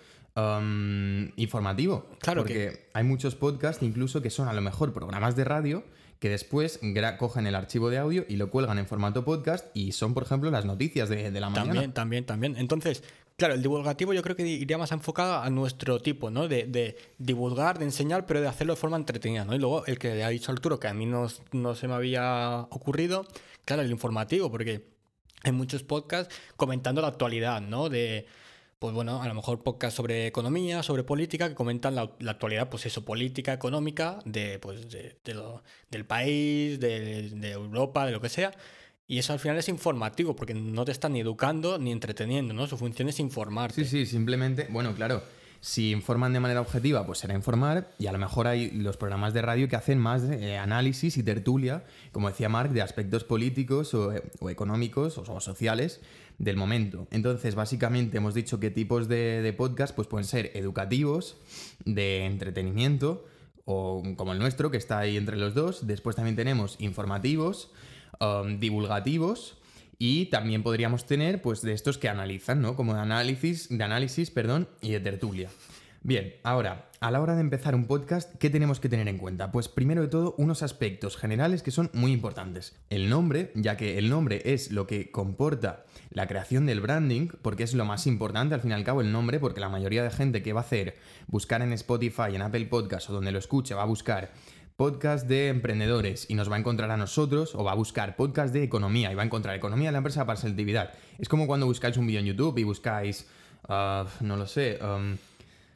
informativo. 1.38 2.10
Claro 2.20 2.42
porque 2.42 2.90
hay 2.92 3.06
muchos 3.06 3.36
podcasts 3.36 3.84
incluso 3.84 4.22
que 4.22 4.30
son 4.30 4.50
a 4.50 4.54
lo 4.54 4.60
mejor 4.60 4.92
programas 4.92 5.38
de 5.38 5.46
radio 5.46 5.86
que 6.24 6.30
después 6.30 6.80
cogen 7.20 7.48
el 7.48 7.54
archivo 7.54 7.90
de 7.90 7.98
audio 7.98 8.26
y 8.30 8.38
lo 8.38 8.50
cuelgan 8.50 8.80
en 8.80 8.88
formato 8.88 9.26
podcast 9.26 9.66
y 9.76 9.92
son, 9.92 10.14
por 10.14 10.24
ejemplo, 10.24 10.50
las 10.52 10.64
noticias 10.64 11.10
de, 11.10 11.30
la 11.32 11.50
mañana. 11.50 11.66
También, 11.66 11.92
también, 11.92 12.26
también. 12.26 12.56
Entonces, 12.56 13.04
claro, 13.38 13.54
el 13.54 13.62
divulgativo 13.62 14.14
yo 14.14 14.22
creo 14.22 14.36
que 14.36 14.48
iría 14.48 14.78
más 14.78 14.92
enfocado 14.92 15.36
a 15.36 15.50
nuestro 15.50 16.00
tipo, 16.00 16.30
¿no? 16.30 16.48
De, 16.48 16.98
divulgar, 17.18 17.80
de 17.80 17.86
enseñar, 17.86 18.26
pero 18.26 18.42
de 18.42 18.48
hacerlo 18.48 18.74
de 18.74 18.80
forma 18.80 18.98
entretenida, 18.98 19.46
¿no? 19.46 19.56
Y 19.56 19.60
luego 19.60 19.86
el 19.86 20.00
que 20.00 20.24
ha 20.24 20.30
dicho 20.30 20.52
Arturo, 20.52 20.80
que 20.80 20.88
a 20.88 20.94
mí 20.94 21.06
no, 21.06 21.30
se 21.30 21.88
me 21.88 21.94
había 21.94 22.68
ocurrido, 22.70 23.26
claro, 23.66 23.82
el 23.82 23.92
informativo, 23.92 24.52
porque 24.52 24.88
hay 25.44 25.52
muchos 25.52 25.84
podcasts 25.84 26.34
comentando 26.56 27.02
la 27.02 27.10
actualidad, 27.10 27.62
¿no? 27.62 27.90
De 27.90 28.26
pues 28.84 28.94
bueno, 28.94 29.22
a 29.22 29.28
lo 29.30 29.34
mejor 29.34 29.64
podcast 29.64 29.96
sobre 29.96 30.28
economía, 30.28 30.84
sobre 30.84 31.04
política, 31.06 31.48
que 31.48 31.56
comentan 31.56 31.96
la, 31.96 32.12
actualidad, 32.28 32.68
pues 32.70 32.86
eso, 32.86 33.06
política, 33.06 33.54
económica, 33.54 34.20
de, 34.26 34.60
pues, 34.60 34.90
de, 34.90 35.16
del 35.90 36.06
país, 36.06 36.82
de, 36.82 37.52
Europa, 37.52 38.06
de 38.06 38.12
lo 38.12 38.20
que 38.20 38.28
sea. 38.28 38.52
Y 39.08 39.18
eso 39.20 39.34
al 39.34 39.40
final 39.40 39.58
es 39.58 39.70
informativo, 39.70 40.36
porque 40.36 40.54
no 40.54 40.86
te 40.86 40.92
están 40.92 41.14
ni 41.14 41.20
educando 41.20 41.78
ni 41.78 41.92
entreteniendo, 41.92 42.54
¿no? 42.54 42.68
Su 42.68 42.78
función 42.78 43.10
es 43.10 43.20
informarte. 43.20 43.84
Sí, 43.84 43.90
sí, 43.90 44.06
simplemente, 44.06 44.68
bueno, 44.70 44.96
claro, 44.96 45.22
si 45.60 45.92
informan 45.92 46.34
de 46.34 46.40
manera 46.40 46.62
objetiva, 46.62 47.06
pues 47.06 47.20
será 47.20 47.34
informar, 47.34 47.92
y 48.00 48.08
a 48.08 48.12
lo 48.12 48.18
mejor 48.18 48.48
hay 48.48 48.72
los 48.72 48.98
programas 48.98 49.34
de 49.34 49.42
radio 49.42 49.68
que 49.68 49.75
hacen 49.75 50.00
más 50.00 50.24
eh, 50.24 50.58
análisis 50.58 51.18
y 51.18 51.24
tertulia, 51.24 51.84
como 52.12 52.30
decía 52.30 52.50
Mark, 52.50 52.72
de 52.72 52.82
aspectos 52.82 53.24
políticos 53.24 53.94
o, 53.94 54.13
o 54.39 54.50
económicos 54.50 55.18
o 55.18 55.39
sociales 55.39 56.01
del 56.38 56.58
momento. 56.58 57.08
Entonces, 57.12 57.56
básicamente 57.56 58.18
hemos 58.18 58.34
dicho 58.34 58.60
qué 58.60 58.70
tipos 58.70 59.08
de, 59.08 59.54
podcast 59.58 59.96
pues 59.96 60.08
pueden 60.08 60.25
ser 60.25 60.51
educativos, 60.56 61.38
de 61.86 62.25
entretenimiento, 62.25 63.25
o 63.66 64.04
como 64.18 64.34
el 64.34 64.39
nuestro, 64.39 64.72
que 64.72 64.77
está 64.77 65.00
ahí 65.00 65.18
entre 65.18 65.38
los 65.38 65.54
dos. 65.54 65.88
Después 65.88 66.16
también 66.16 66.36
tenemos 66.36 66.75
informativos, 66.80 67.72
um, 68.20 68.60
divulgativos. 68.60 69.58
Y 70.00 70.25
también 70.25 70.63
podríamos 70.63 71.05
tener, 71.05 71.41
pues, 71.41 71.62
de 71.62 71.74
estos 71.74 71.98
que 71.98 72.10
analizan, 72.10 72.62
¿no? 72.62 72.75
Como 72.75 72.93
de 72.93 73.00
análisis, 73.00 73.70
de 73.70 73.84
análisis, 73.84 74.32
perdón, 74.32 74.67
y 74.82 74.91
de 74.91 75.00
tertulia. 75.00 75.50
Bien, 76.05 76.34
ahora, 76.43 76.89
a 77.00 77.12
la 77.12 77.22
hora 77.22 77.34
de 77.34 77.39
empezar 77.39 77.75
un 77.75 77.86
podcast, 77.86 78.36
¿qué 78.36 78.50
tenemos 78.50 78.82
que 78.82 78.89
tener 78.89 79.08
en 79.08 79.17
cuenta? 79.17 79.53
Pues 79.53 79.70
primero 79.70 80.01
de 80.01 80.10
todo, 80.10 80.36
unos 80.38 80.62
aspectos 80.62 81.15
generales 81.15 81.63
que 81.63 81.72
son 81.72 81.89
muy 81.93 82.12
importantes. 82.12 82.75
El 82.89 83.10
nombre, 83.10 83.53
ya 83.55 83.77
que 83.77 83.98
el 83.98 84.10
nombre 84.10 84.41
es 84.43 84.72
lo 84.72 84.86
que 84.86 85.12
comporta 85.12 85.86
la 86.10 86.27
creación 86.27 86.65
del 86.65 86.82
branding, 86.82 87.29
porque 87.41 87.63
es 87.63 87.74
lo 87.74 87.86
más 87.86 88.05
importante 88.05 88.53
al 88.53 88.60
fin 88.60 88.72
y 88.72 88.74
al 88.74 88.84
cabo 88.84 89.00
el 89.00 89.13
nombre, 89.13 89.39
porque 89.39 89.62
la 89.62 89.70
mayoría 89.70 90.03
de 90.03 90.12
gente 90.12 90.43
que 90.43 90.51
va 90.51 90.60
a 90.60 90.65
hacer 90.65 90.98
buscar 91.27 91.62
en 91.62 91.72
Spotify, 91.72 92.36
en 92.36 92.41
Apple 92.41 92.65
Podcasts 92.65 93.10
o 93.10 93.13
donde 93.13 93.32
lo 93.32 93.39
escuche, 93.39 93.74
va 93.74 93.84
a 93.84 93.86
buscar 93.86 94.34
podcast 94.75 95.27
de 95.27 95.50
emprendedores 95.50 96.25
y 96.30 96.36
nos 96.36 96.51
va 96.51 96.56
a 96.56 96.60
encontrar 96.60 96.92
a 96.92 96.98
nosotros 96.98 97.56
o 97.56 97.63
va 97.63 97.74
a 97.74 97.75
buscar 97.75 98.15
podcast 98.15 98.53
de 98.53 98.63
economía 98.63 99.12
y 99.12 99.15
va 99.15 99.22
a 99.22 99.25
encontrar 99.25 99.56
economía 99.56 99.89
de 99.89 99.94
la 99.94 100.00
empresa 100.00 100.25
para 100.25 100.39
selectividad. 100.39 100.92
Es 101.20 101.30
como 101.30 101.48
cuando 101.48 101.65
buscáis 101.65 101.98
un 101.98 102.08
vídeo 102.08 102.20
en 102.20 102.25
YouTube 102.25 102.58
y 102.58 102.63
buscáis, 102.63 103.27
ah, 103.68 104.06
no 104.22 104.38
lo 104.38 104.48
sé, 104.48 104.80
um, 104.82 105.18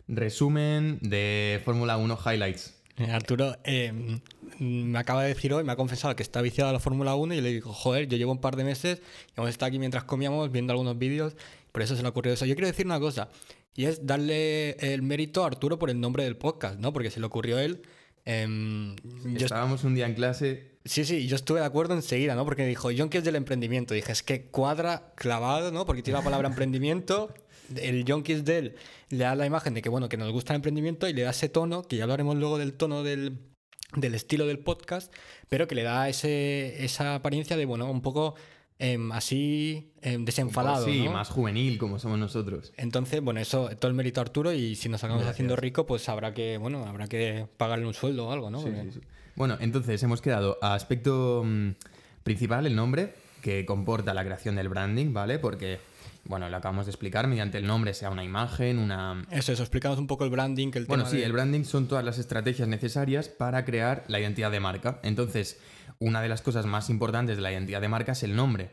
resumen 0.07 0.99
de 1.01 1.61
Fórmula 1.63 1.97
1 1.97 2.19
highlights. 2.25 2.73
Eh, 2.97 3.11
Arturo 3.11 3.55
eh, 3.63 4.19
me 4.57 4.97
acaba 4.97 5.21
de 5.21 5.29
decir 5.29 5.53
hoy, 5.53 5.63
me 5.63 5.71
ha 5.71 5.75
confesado 5.75 6.15
que 6.15 6.23
está 6.23 6.41
viciado 6.41 6.71
a 6.71 6.73
la 6.73 6.79
Fórmula 6.79 7.13
1 7.13 7.35
y 7.35 7.41
le 7.41 7.49
digo, 7.49 7.71
joder, 7.71 8.07
yo 8.07 8.17
llevo 8.17 8.31
un 8.31 8.41
par 8.41 8.55
de 8.55 8.63
meses 8.63 9.01
y 9.29 9.39
hemos 9.39 9.51
estado 9.51 9.67
aquí 9.67 9.77
mientras 9.77 10.03
comíamos 10.05 10.51
viendo 10.51 10.73
algunos 10.73 10.97
vídeos, 10.97 11.35
por 11.71 11.83
eso 11.83 11.95
se 11.95 12.01
le 12.01 12.07
ha 12.07 12.09
ocurrido 12.09 12.33
eso. 12.33 12.45
Yo 12.45 12.55
quiero 12.55 12.67
decir 12.67 12.87
una 12.87 12.99
cosa, 12.99 13.29
y 13.75 13.85
es 13.85 14.07
darle 14.07 14.71
el 14.71 15.03
mérito 15.03 15.43
a 15.43 15.47
Arturo 15.47 15.77
por 15.77 15.91
el 15.91 15.99
nombre 15.99 16.23
del 16.23 16.35
podcast, 16.35 16.79
¿no? 16.79 16.91
Porque 16.91 17.11
se 17.11 17.19
le 17.19 17.27
ocurrió 17.27 17.57
a 17.57 17.63
Em, 18.29 18.95
Estábamos 19.35 19.83
un 19.85 19.95
día 19.95 20.05
en 20.05 20.13
clase. 20.13 20.77
Sí, 20.83 21.05
sí, 21.05 21.27
yo 21.27 21.35
estuve 21.35 21.59
de 21.59 21.65
acuerdo 21.65 21.93
enseguida, 21.93 22.35
¿no? 22.35 22.45
Porque 22.45 22.63
me 22.63 22.67
dijo, 22.69 22.89
John, 22.95 23.09
es 23.11 23.23
del 23.23 23.35
emprendimiento. 23.35 23.93
dije, 23.93 24.11
es 24.11 24.21
que 24.21 24.47
cuadra 24.47 25.13
clavado, 25.15 25.71
¿no? 25.71 25.85
Porque 25.85 26.03
tiene 26.03 26.19
la 26.19 26.23
palabra 26.23 26.47
emprendimiento 26.49 27.33
el 27.75 28.05
Yonkis 28.05 28.45
de 28.45 28.57
él 28.57 28.75
le 29.09 29.23
da 29.23 29.35
la 29.35 29.45
imagen 29.45 29.73
de 29.73 29.81
que, 29.81 29.89
bueno, 29.89 30.09
que 30.09 30.17
nos 30.17 30.31
gusta 30.31 30.53
el 30.53 30.57
emprendimiento 30.57 31.07
y 31.07 31.13
le 31.13 31.23
da 31.23 31.31
ese 31.31 31.49
tono, 31.49 31.83
que 31.83 31.97
ya 31.97 32.03
hablaremos 32.03 32.35
luego 32.35 32.57
del 32.57 32.73
tono 32.73 33.03
del, 33.03 33.39
del 33.95 34.15
estilo 34.15 34.45
del 34.47 34.59
podcast, 34.59 35.13
pero 35.49 35.67
que 35.67 35.75
le 35.75 35.83
da 35.83 36.09
ese, 36.09 36.83
esa 36.83 37.15
apariencia 37.15 37.57
de, 37.57 37.65
bueno, 37.65 37.89
un 37.89 38.01
poco 38.01 38.35
em, 38.79 39.11
así 39.11 39.91
em, 40.01 40.23
desenfadado. 40.25 40.85
Sí, 40.85 41.03
¿no? 41.05 41.11
más 41.13 41.29
juvenil 41.29 41.77
como 41.77 41.97
somos 41.99 42.19
nosotros. 42.19 42.73
Entonces, 42.77 43.21
bueno, 43.21 43.39
eso, 43.39 43.69
todo 43.79 43.89
el 43.89 43.95
mérito 43.95 44.21
a 44.21 44.23
Arturo 44.23 44.53
y 44.53 44.75
si 44.75 44.87
nos 44.89 45.03
acabamos 45.03 45.23
Gracias. 45.23 45.35
haciendo 45.35 45.55
rico, 45.55 45.85
pues 45.85 46.07
habrá 46.09 46.33
que, 46.33 46.57
bueno, 46.57 46.85
habrá 46.85 47.07
que 47.07 47.47
pagarle 47.57 47.85
un 47.87 47.93
sueldo 47.93 48.27
o 48.27 48.31
algo, 48.31 48.49
¿no? 48.49 48.59
Sí, 48.59 48.65
Porque- 48.65 48.91
sí, 48.91 48.99
sí. 48.99 49.07
Bueno, 49.35 49.57
entonces 49.59 50.01
hemos 50.03 50.21
quedado 50.21 50.57
a 50.61 50.73
aspecto 50.73 51.43
mm, 51.45 51.69
principal, 52.23 52.65
el 52.65 52.75
nombre, 52.75 53.13
que 53.41 53.65
comporta 53.65 54.13
la 54.13 54.23
creación 54.23 54.55
del 54.55 54.67
branding, 54.67 55.13
¿vale? 55.13 55.37
Porque, 55.37 55.79
bueno, 56.25 56.49
lo 56.49 56.57
acabamos 56.57 56.85
de 56.87 56.91
explicar, 56.91 57.27
mediante 57.27 57.57
el 57.59 57.67
nombre 57.67 57.93
sea 57.93 58.09
una 58.09 58.23
imagen, 58.23 58.79
una... 58.79 59.25
Eso, 59.31 59.51
eso, 59.53 59.61
explícanos 59.63 59.99
un 59.99 60.07
poco 60.07 60.23
el 60.23 60.31
branding, 60.31 60.71
que 60.71 60.79
el 60.79 60.85
Bueno, 60.85 61.03
tema 61.03 61.11
sí, 61.11 61.17
de- 61.19 61.25
el 61.25 61.33
branding 61.33 61.63
son 61.65 61.87
todas 61.87 62.03
las 62.03 62.17
estrategias 62.17 62.67
necesarias 62.67 63.29
para 63.29 63.63
crear 63.63 64.03
la 64.07 64.19
identidad 64.19 64.49
de 64.51 64.59
marca. 64.59 64.99
Entonces, 65.03 65.59
una 65.99 66.21
de 66.21 66.29
las 66.29 66.41
cosas 66.41 66.65
más 66.65 66.89
importantes 66.89 67.37
de 67.37 67.41
la 67.41 67.51
identidad 67.51 67.81
de 67.81 67.87
marca 67.87 68.11
es 68.11 68.23
el 68.23 68.35
nombre. 68.35 68.71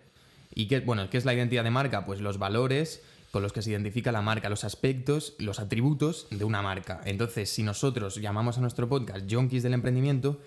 ¿Y 0.54 0.66
qué, 0.68 0.80
bueno, 0.80 1.08
qué 1.10 1.18
es 1.18 1.24
la 1.24 1.34
identidad 1.34 1.64
de 1.64 1.70
marca? 1.70 2.04
Pues 2.04 2.20
los 2.20 2.38
valores 2.38 3.02
con 3.30 3.42
los 3.42 3.52
que 3.52 3.62
se 3.62 3.70
identifica 3.70 4.12
la 4.12 4.22
marca, 4.22 4.48
los 4.48 4.62
aspectos, 4.62 5.34
los 5.38 5.58
atributos 5.58 6.28
de 6.30 6.44
una 6.44 6.62
marca. 6.62 7.00
Entonces, 7.04 7.50
si 7.50 7.64
nosotros 7.64 8.14
llamamos 8.16 8.58
a 8.58 8.60
nuestro 8.60 8.88
podcast 8.88 9.26
Junkies 9.28 9.64
del 9.64 9.74
Emprendimiento, 9.74 10.40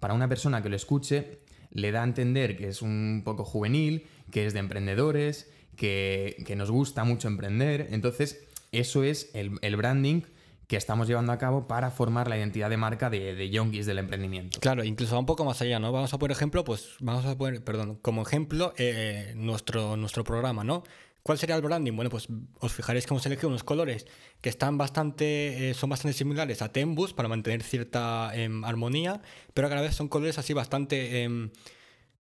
para 0.00 0.14
una 0.14 0.28
persona 0.28 0.60
que 0.60 0.68
lo 0.68 0.74
escuche, 0.74 1.38
le 1.70 1.92
da 1.92 2.00
a 2.00 2.04
entender 2.04 2.56
que 2.56 2.68
es 2.68 2.82
un 2.82 3.22
poco 3.24 3.44
juvenil, 3.44 4.06
que 4.32 4.46
es 4.46 4.52
de 4.52 4.58
emprendedores, 4.58 5.48
que, 5.76 6.42
que 6.44 6.56
nos 6.56 6.72
gusta 6.72 7.04
mucho 7.04 7.28
emprender. 7.28 7.88
Entonces, 7.90 8.44
eso 8.72 9.04
es 9.04 9.30
el, 9.34 9.52
el 9.62 9.76
branding 9.76 10.22
que 10.66 10.76
estamos 10.76 11.06
llevando 11.06 11.32
a 11.32 11.38
cabo 11.38 11.66
para 11.66 11.90
formar 11.90 12.28
la 12.28 12.36
identidad 12.36 12.70
de 12.70 12.76
marca 12.76 13.10
de, 13.10 13.34
de 13.34 13.50
del 13.50 13.98
emprendimiento. 13.98 14.60
Claro, 14.60 14.84
incluso 14.84 15.14
va 15.14 15.20
un 15.20 15.26
poco 15.26 15.44
más 15.44 15.60
allá, 15.60 15.78
¿no? 15.78 15.92
Vamos 15.92 16.12
a 16.14 16.18
poner 16.18 16.36
ejemplo, 16.36 16.64
pues 16.64 16.96
vamos 17.00 17.24
a 17.26 17.36
poner, 17.36 17.62
perdón, 17.62 17.98
como 18.00 18.22
ejemplo 18.22 18.72
eh, 18.76 19.32
nuestro, 19.36 19.96
nuestro 19.96 20.24
programa, 20.24 20.64
¿no? 20.64 20.82
¿Cuál 21.24 21.38
sería 21.38 21.56
el 21.56 21.62
branding? 21.62 21.92
Bueno, 21.96 22.10
pues 22.10 22.28
os 22.60 22.72
fijaréis 22.72 23.06
que 23.06 23.14
hemos 23.14 23.24
elegido 23.24 23.48
unos 23.48 23.64
colores 23.64 24.06
que 24.42 24.50
están 24.50 24.76
bastante, 24.76 25.70
eh, 25.70 25.74
son 25.74 25.88
bastante 25.88 26.16
similares 26.16 26.60
a 26.60 26.70
Tembus 26.70 27.14
para 27.14 27.30
mantener 27.30 27.62
cierta 27.62 28.30
em, 28.34 28.62
armonía, 28.62 29.22
pero 29.54 29.68
a 29.68 29.70
la 29.74 29.80
vez 29.80 29.94
son 29.94 30.08
colores 30.08 30.36
así 30.36 30.52
bastante, 30.52 31.22
em, 31.22 31.50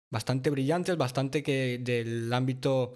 bastante 0.09 0.51
brillantes, 0.51 0.97
bastante 0.97 1.43
que 1.43 1.81
del 1.83 2.33
ámbito 2.33 2.95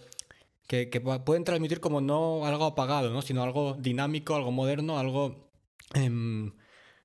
que, 0.67 0.91
que 0.91 1.03
pu- 1.03 1.23
pueden 1.25 1.45
transmitir 1.45 1.81
como 1.81 2.01
no 2.01 2.45
algo 2.47 2.65
apagado, 2.65 3.11
¿no? 3.11 3.23
Sino 3.23 3.43
algo 3.43 3.75
dinámico, 3.79 4.35
algo 4.35 4.51
moderno, 4.53 4.99
algo 4.99 5.51
em, 5.95 6.53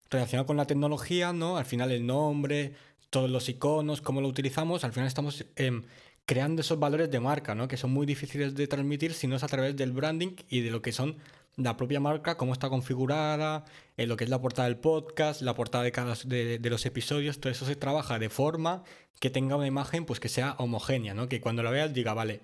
relacionado 0.10 0.46
con 0.48 0.58
la 0.58 0.66
tecnología, 0.66 1.34
¿no? 1.34 1.58
Al 1.58 1.66
final 1.66 1.92
el 1.92 2.06
nombre, 2.06 2.74
todos 3.10 3.30
los 3.30 3.48
iconos, 3.50 4.02
cómo 4.02 4.22
lo 4.22 4.28
utilizamos, 4.28 4.84
al 4.84 4.94
final 4.94 5.08
estamos 5.08 5.46
em, 5.56 5.84
creando 6.26 6.62
esos 6.62 6.80
valores 6.80 7.10
de 7.12 7.20
marca, 7.20 7.56
¿no? 7.56 7.68
Que 7.68 7.78
son 7.78 7.92
muy 7.92 8.06
difíciles 8.06 8.56
de 8.56 8.68
transmitir 8.68 9.14
si 9.14 9.28
no 9.28 9.36
es 9.36 9.44
a 9.44 9.48
través 9.48 9.76
del 9.76 9.92
branding 9.92 10.36
y 10.50 10.62
de 10.62 10.72
lo 10.72 10.82
que 10.82 10.92
son 10.92 11.18
la 11.58 11.76
propia 11.76 12.00
marca, 12.00 12.38
cómo 12.38 12.54
está 12.54 12.70
configurada, 12.70 13.66
eh, 13.98 14.08
lo 14.08 14.16
que 14.16 14.24
es 14.24 14.30
la 14.30 14.40
portada 14.40 14.70
del 14.70 14.78
podcast, 14.78 15.42
la 15.42 15.54
portada 15.54 15.84
de 15.84 15.92
cada 15.92 16.16
de 16.26 16.70
los 16.70 16.86
episodios, 16.86 17.40
todo 17.42 17.52
eso 17.52 17.66
se 17.66 17.76
trabaja 17.76 18.20
de 18.20 18.30
forma 18.30 18.84
que 19.20 19.30
tenga 19.30 19.58
una 19.58 19.68
imagen 19.68 20.06
pues 20.06 20.20
que 20.22 20.30
sea 20.30 20.56
homogénea, 20.60 21.14
¿no? 21.14 21.28
Que 21.28 21.42
cuando 21.42 21.62
la 21.62 21.70
veas 21.70 21.94
diga, 21.94 22.14
vale, 22.14 22.42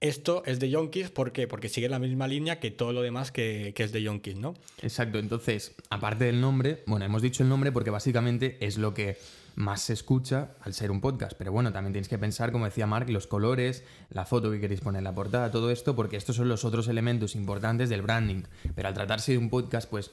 esto 0.00 0.42
es 0.46 0.60
de 0.60 0.70
Yonkis, 0.70 1.10
¿por 1.10 1.32
qué? 1.32 1.46
Porque 1.46 1.68
sigue 1.68 1.88
la 1.88 1.98
misma 1.98 2.26
línea 2.26 2.58
que 2.58 2.70
todo 2.70 2.92
lo 2.92 3.02
demás 3.02 3.30
que, 3.30 3.72
que 3.74 3.84
es 3.84 3.92
de 3.92 4.02
Yonkis, 4.02 4.36
¿no? 4.36 4.54
Exacto, 4.82 5.18
entonces, 5.18 5.74
aparte 5.90 6.24
del 6.24 6.40
nombre, 6.40 6.82
bueno, 6.86 7.04
hemos 7.04 7.22
dicho 7.22 7.42
el 7.42 7.48
nombre 7.48 7.70
porque 7.70 7.90
básicamente 7.90 8.56
es 8.60 8.78
lo 8.78 8.94
que 8.94 9.18
más 9.56 9.82
se 9.82 9.92
escucha 9.92 10.52
al 10.62 10.74
ser 10.74 10.90
un 10.90 11.00
podcast, 11.00 11.34
pero 11.36 11.52
bueno, 11.52 11.72
también 11.72 11.92
tienes 11.92 12.08
que 12.08 12.18
pensar, 12.18 12.52
como 12.52 12.64
decía 12.64 12.86
Mark, 12.86 13.10
los 13.10 13.26
colores, 13.26 13.84
la 14.10 14.24
foto 14.24 14.50
que 14.50 14.60
queréis 14.60 14.80
poner 14.80 15.00
en 15.00 15.04
la 15.04 15.14
portada, 15.14 15.50
todo 15.50 15.70
esto, 15.70 15.94
porque 15.94 16.16
estos 16.16 16.36
son 16.36 16.48
los 16.48 16.64
otros 16.64 16.88
elementos 16.88 17.34
importantes 17.34 17.88
del 17.88 18.02
branding, 18.02 18.42
pero 18.74 18.88
al 18.88 18.94
tratarse 18.94 19.32
de 19.32 19.38
un 19.38 19.50
podcast, 19.50 19.88
pues 19.90 20.12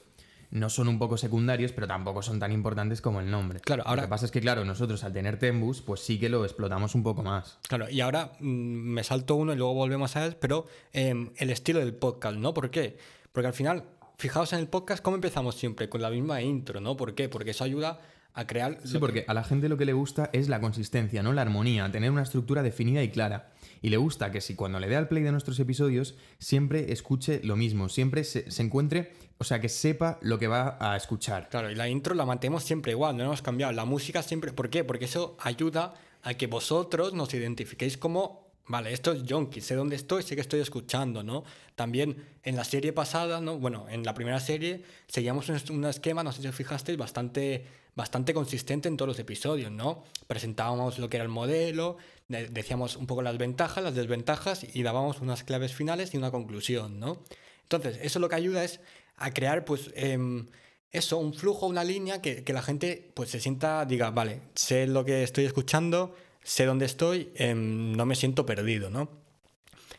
no 0.51 0.70
son 0.70 0.88
un 0.88 0.98
poco 1.00 1.18
secundarios, 1.18 1.72
pero 1.74 1.88
tampoco 1.88 2.22
son 2.22 2.39
tan 2.39 2.51
importantes 2.51 3.01
como 3.01 3.20
el 3.20 3.30
nombre. 3.30 3.60
Claro, 3.60 3.84
ahora- 3.86 4.04
Lo 4.04 4.08
que 4.08 4.10
pasa 4.12 4.25
es 4.25 4.32
que, 4.32 4.39
claro, 4.42 4.63
nosotros 4.66 5.04
al 5.04 5.13
tener 5.13 5.38
Tembus, 5.39 5.82
pues 5.82 6.00
sí 6.01 6.20
que 6.20 6.30
lo 6.30 6.44
explotamos 6.46 6.96
un 6.96 7.04
poco 7.04 7.22
más. 7.24 7.60
Claro, 7.68 7.89
y 7.89 8.00
ahora 8.01 8.32
mm, 8.39 8.46
me 8.46 9.04
salto 9.04 9.36
uno 9.36 9.54
y 9.54 9.58
luego 9.58 9.74
volvemos 9.74 10.16
a 10.16 10.25
él, 10.25 10.38
pero 10.39 10.66
em, 10.94 11.32
el 11.38 11.50
estilo 11.50 11.80
del 11.80 11.94
podcast, 11.94 12.38
¿no? 12.38 12.54
¿Por 12.54 12.70
qué? 12.72 12.98
Porque 13.32 13.48
al 13.48 13.54
final, 13.54 13.84
fijaos 14.18 14.54
en 14.54 14.60
el 14.60 14.68
podcast, 14.68 15.04
¿cómo 15.04 15.16
empezamos 15.16 15.56
siempre? 15.56 15.89
Con 15.89 16.01
la 16.01 16.10
misma 16.10 16.42
intro, 16.42 16.80
¿no? 16.80 16.96
¿Por 16.98 17.13
qué? 17.13 17.27
Porque 17.30 17.51
eso 17.51 17.63
ayuda 17.63 18.00
a 18.34 18.46
crear... 18.48 18.77
Sí, 18.86 19.00
porque 19.00 19.25
a 19.27 19.34
la 19.34 19.44
gente 19.44 19.68
lo 19.68 19.77
que 19.77 19.86
le 19.86 19.94
gusta 19.94 20.30
es 20.32 20.48
la 20.48 20.62
consistencia, 20.62 21.24
¿no? 21.24 21.34
La 21.34 21.42
armonía, 21.42 21.92
tener 21.92 22.12
una 22.12 22.22
estructura 22.22 22.62
definida 22.63 23.01
y 23.04 23.10
clara. 23.10 23.51
Y 23.81 23.89
le 23.89 23.98
gusta 23.98 24.31
que 24.31 24.41
si 24.41 24.55
cuando 24.55 24.79
le 24.79 24.88
dé 24.88 24.96
al 24.96 25.07
play 25.07 25.24
de 25.24 25.31
nuestros 25.31 25.60
episodios, 25.60 26.15
siempre 26.39 26.91
escuche 26.91 27.41
lo 27.43 27.55
mismo, 27.55 27.89
siempre 27.89 28.24
se, 28.24 28.46
encuentre, 28.62 29.13
o 29.38 29.43
sea, 29.43 29.62
que 29.62 29.69
sepa 29.69 30.17
lo 30.22 30.39
que 30.39 30.48
va 30.48 30.77
a 30.79 30.96
escuchar. 30.98 31.50
Claro, 31.50 31.69
y 31.72 31.75
la 31.75 31.88
intro 31.89 32.15
la 32.15 32.25
mantenemos 32.25 32.63
siempre 32.63 32.91
igual, 32.91 33.17
no 33.17 33.24
hemos 33.24 33.41
cambiado. 33.41 33.74
La 33.74 33.86
música 33.86 34.24
siempre... 34.24 34.51
¿Por 34.53 34.69
qué? 34.69 34.84
Porque 34.84 35.05
eso 35.05 35.38
ayuda 35.39 35.93
a 36.24 36.34
que 36.34 36.48
vosotros 36.48 37.13
nos 37.13 37.34
identifiquéis 37.34 37.98
como... 37.98 38.48
Vale, 38.69 38.91
esto 38.91 39.13
es 39.13 39.24
Yonki, 39.24 39.62
sé 39.62 39.75
dónde 39.75 39.96
estoy, 39.96 40.24
sé 40.24 40.36
que 40.36 40.41
estoy 40.41 40.60
escuchando, 40.60 41.24
¿no? 41.24 41.46
También 41.75 42.25
en 42.43 42.57
la 42.57 42.65
serie 42.65 42.91
pasada, 42.91 43.39
¿no? 43.39 43.57
Bueno, 43.57 43.86
en 43.89 44.03
la 44.03 44.13
primera 44.13 44.41
serie 44.41 44.84
seguíamos 45.07 45.48
un, 45.69 45.86
esquema, 45.86 46.22
no 46.22 46.34
sé 46.34 46.41
si 46.41 46.50
os 46.50 46.55
fijasteis, 46.55 46.98
bastante, 46.98 47.65
bastante 47.96 48.34
consistente 48.34 48.89
en 48.89 48.98
todos 48.98 49.07
los 49.07 49.19
episodios, 49.19 49.72
¿no? 49.72 50.03
Presentábamos 50.27 51.00
lo 51.00 51.10
que 51.10 51.15
era 51.15 51.24
el 51.24 51.29
modelo, 51.29 51.96
de- 51.96 52.17
decíamos 52.27 52.98
un 52.98 53.07
poco 53.07 53.22
las 53.22 53.38
ventajas, 53.38 53.84
las 53.84 53.96
desventajas 53.96 54.65
y 54.74 54.84
dábamos 54.84 55.22
unas 55.22 55.43
claves 55.43 55.74
finales 55.74 56.13
y 56.13 56.17
una 56.17 56.31
conclusión, 56.31 57.00
¿no? 57.00 57.24
Entonces, 57.63 58.00
eso 58.01 58.19
lo 58.19 58.29
que 58.29 58.36
ayuda 58.36 58.63
es 58.63 58.79
a 59.17 59.31
crear, 59.31 59.65
pues, 59.65 59.91
em, 59.96 60.48
eso, 60.91 61.17
un 61.17 61.34
flujo, 61.34 61.67
una 61.67 61.84
línea 61.84 62.22
que, 62.22 62.43
la 62.48 62.62
gente, 62.62 63.12
pues, 63.13 63.29
se 63.29 63.39
sienta, 63.39 63.86
diga, 63.86 64.12
vale, 64.12 64.41
sé 64.55 64.88
lo 64.88 65.05
que 65.05 65.24
estoy 65.24 65.46
escuchando, 65.46 66.15
sé 66.43 66.65
dónde 66.65 66.86
estoy, 66.86 67.31
em, 67.36 67.93
no 67.93 68.05
me 68.05 68.15
siento 68.15 68.46
perdido, 68.46 68.89
¿no? 68.89 69.10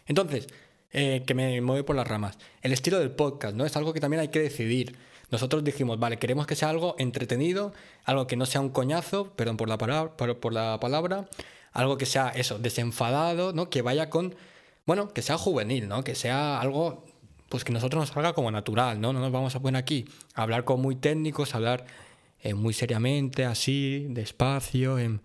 Entonces, 0.07 0.47
eh, 0.93 1.23
que 1.27 1.35
me 1.35 1.61
mueve 1.61 1.85
por 1.85 1.97
las 1.97 2.09
ramas. 2.09 2.39
El 2.63 2.73
estilo 2.73 2.99
del 2.99 3.11
podcast, 3.11 3.55
¿no? 3.55 3.67
Es 3.67 3.77
algo 3.77 3.93
que 3.93 4.01
también 4.01 4.21
hay 4.21 4.29
que 4.29 4.41
decidir. 4.41 4.97
Nosotros 5.31 5.63
dijimos, 5.65 5.99
vale, 5.99 6.19
queremos 6.19 6.47
que 6.47 6.57
sea 6.57 6.71
algo 6.71 6.95
entretenido, 6.99 7.73
algo 8.05 8.27
que 8.27 8.37
no 8.37 8.47
sea 8.47 8.61
un 8.61 8.71
coñazo, 8.71 9.33
perdón 9.35 9.57
por 9.59 9.69
la, 9.69 9.77
palabra, 9.79 10.17
por, 10.17 10.39
por 10.39 10.53
la 10.53 10.79
palabra, 10.81 11.29
algo 11.73 11.99
que 11.99 12.07
sea 12.07 12.31
eso, 12.31 12.59
desenfadado, 12.59 13.53
¿no? 13.53 13.69
Que 13.69 13.83
vaya 13.83 14.09
con, 14.09 14.35
bueno, 14.87 15.09
que 15.13 15.21
sea 15.23 15.37
juvenil, 15.37 15.87
¿no? 15.89 16.03
Que 16.03 16.15
sea 16.15 16.61
algo, 16.61 17.05
pues 17.51 17.63
que 17.65 17.73
nosotros 17.73 18.01
nos 18.01 18.09
salga 18.09 18.33
como 18.33 18.51
natural, 18.51 19.01
¿no? 19.01 19.13
No 19.13 19.21
nos 19.21 19.31
vamos 19.33 19.55
a 19.55 19.61
poner 19.61 19.79
aquí 19.79 20.07
a 20.35 20.43
hablar 20.43 20.65
como 20.65 20.83
muy 20.85 20.97
técnicos, 20.97 21.53
a 21.55 21.59
hablar 21.59 21.85
eh, 22.41 22.55
muy 22.55 22.73
seriamente, 22.73 23.45
así, 23.45 24.07
despacio, 24.11 24.99
en- 24.99 25.21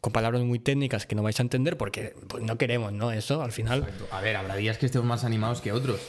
con 0.00 0.12
palabras 0.12 0.42
muy 0.42 0.58
técnicas 0.58 1.06
que 1.06 1.14
no 1.14 1.22
vais 1.22 1.38
a 1.40 1.42
entender 1.42 1.76
porque 1.76 2.14
pues, 2.28 2.42
no 2.42 2.58
queremos, 2.58 2.92
¿no? 2.92 3.12
Eso, 3.12 3.42
al 3.42 3.50
final... 3.52 3.80
Exacto. 3.80 4.06
A 4.10 4.20
ver, 4.20 4.36
habrá 4.36 4.54
días 4.56 4.76
que 4.78 4.86
estemos 4.86 5.06
más 5.06 5.24
animados 5.24 5.60
que 5.60 5.72
otros. 5.72 6.00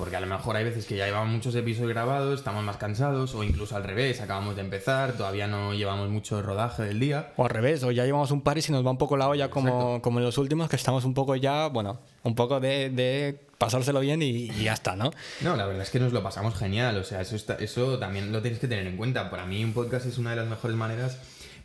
Porque 0.00 0.16
a 0.16 0.20
lo 0.20 0.26
mejor 0.26 0.56
hay 0.56 0.64
veces 0.64 0.86
que 0.86 0.96
ya 0.96 1.04
llevamos 1.04 1.28
muchos 1.28 1.54
episodios 1.54 1.90
grabados, 1.90 2.38
estamos 2.38 2.64
más 2.64 2.78
cansados, 2.78 3.34
o 3.34 3.44
incluso 3.44 3.76
al 3.76 3.84
revés, 3.84 4.22
acabamos 4.22 4.56
de 4.56 4.62
empezar, 4.62 5.12
todavía 5.12 5.46
no 5.46 5.74
llevamos 5.74 6.08
mucho 6.08 6.40
rodaje 6.40 6.84
del 6.84 6.98
día. 6.98 7.34
O 7.36 7.44
al 7.44 7.50
revés, 7.50 7.84
o 7.84 7.90
ya 7.90 8.06
llevamos 8.06 8.30
un 8.30 8.40
par 8.40 8.56
y 8.56 8.62
se 8.62 8.72
nos 8.72 8.84
va 8.84 8.90
un 8.90 8.96
poco 8.96 9.18
la 9.18 9.28
olla 9.28 9.50
como, 9.50 10.00
como 10.00 10.18
en 10.18 10.24
los 10.24 10.38
últimos, 10.38 10.70
que 10.70 10.76
estamos 10.76 11.04
un 11.04 11.12
poco 11.12 11.36
ya, 11.36 11.66
bueno, 11.66 12.00
un 12.22 12.34
poco 12.34 12.60
de, 12.60 12.88
de 12.88 13.38
pasárselo 13.58 14.00
bien 14.00 14.22
y, 14.22 14.50
y 14.50 14.64
ya 14.64 14.72
está, 14.72 14.96
¿no? 14.96 15.10
No, 15.42 15.54
la 15.54 15.66
verdad 15.66 15.82
es 15.82 15.90
que 15.90 16.00
nos 16.00 16.14
lo 16.14 16.22
pasamos 16.22 16.54
genial, 16.54 16.96
o 16.96 17.04
sea, 17.04 17.20
eso, 17.20 17.36
está, 17.36 17.56
eso 17.56 17.98
también 17.98 18.32
lo 18.32 18.40
tienes 18.40 18.58
que 18.58 18.68
tener 18.68 18.86
en 18.86 18.96
cuenta. 18.96 19.28
Para 19.28 19.44
mí 19.44 19.62
un 19.62 19.74
podcast 19.74 20.06
es 20.06 20.16
una 20.16 20.30
de 20.30 20.36
las 20.36 20.48
mejores 20.48 20.78
maneras 20.78 21.18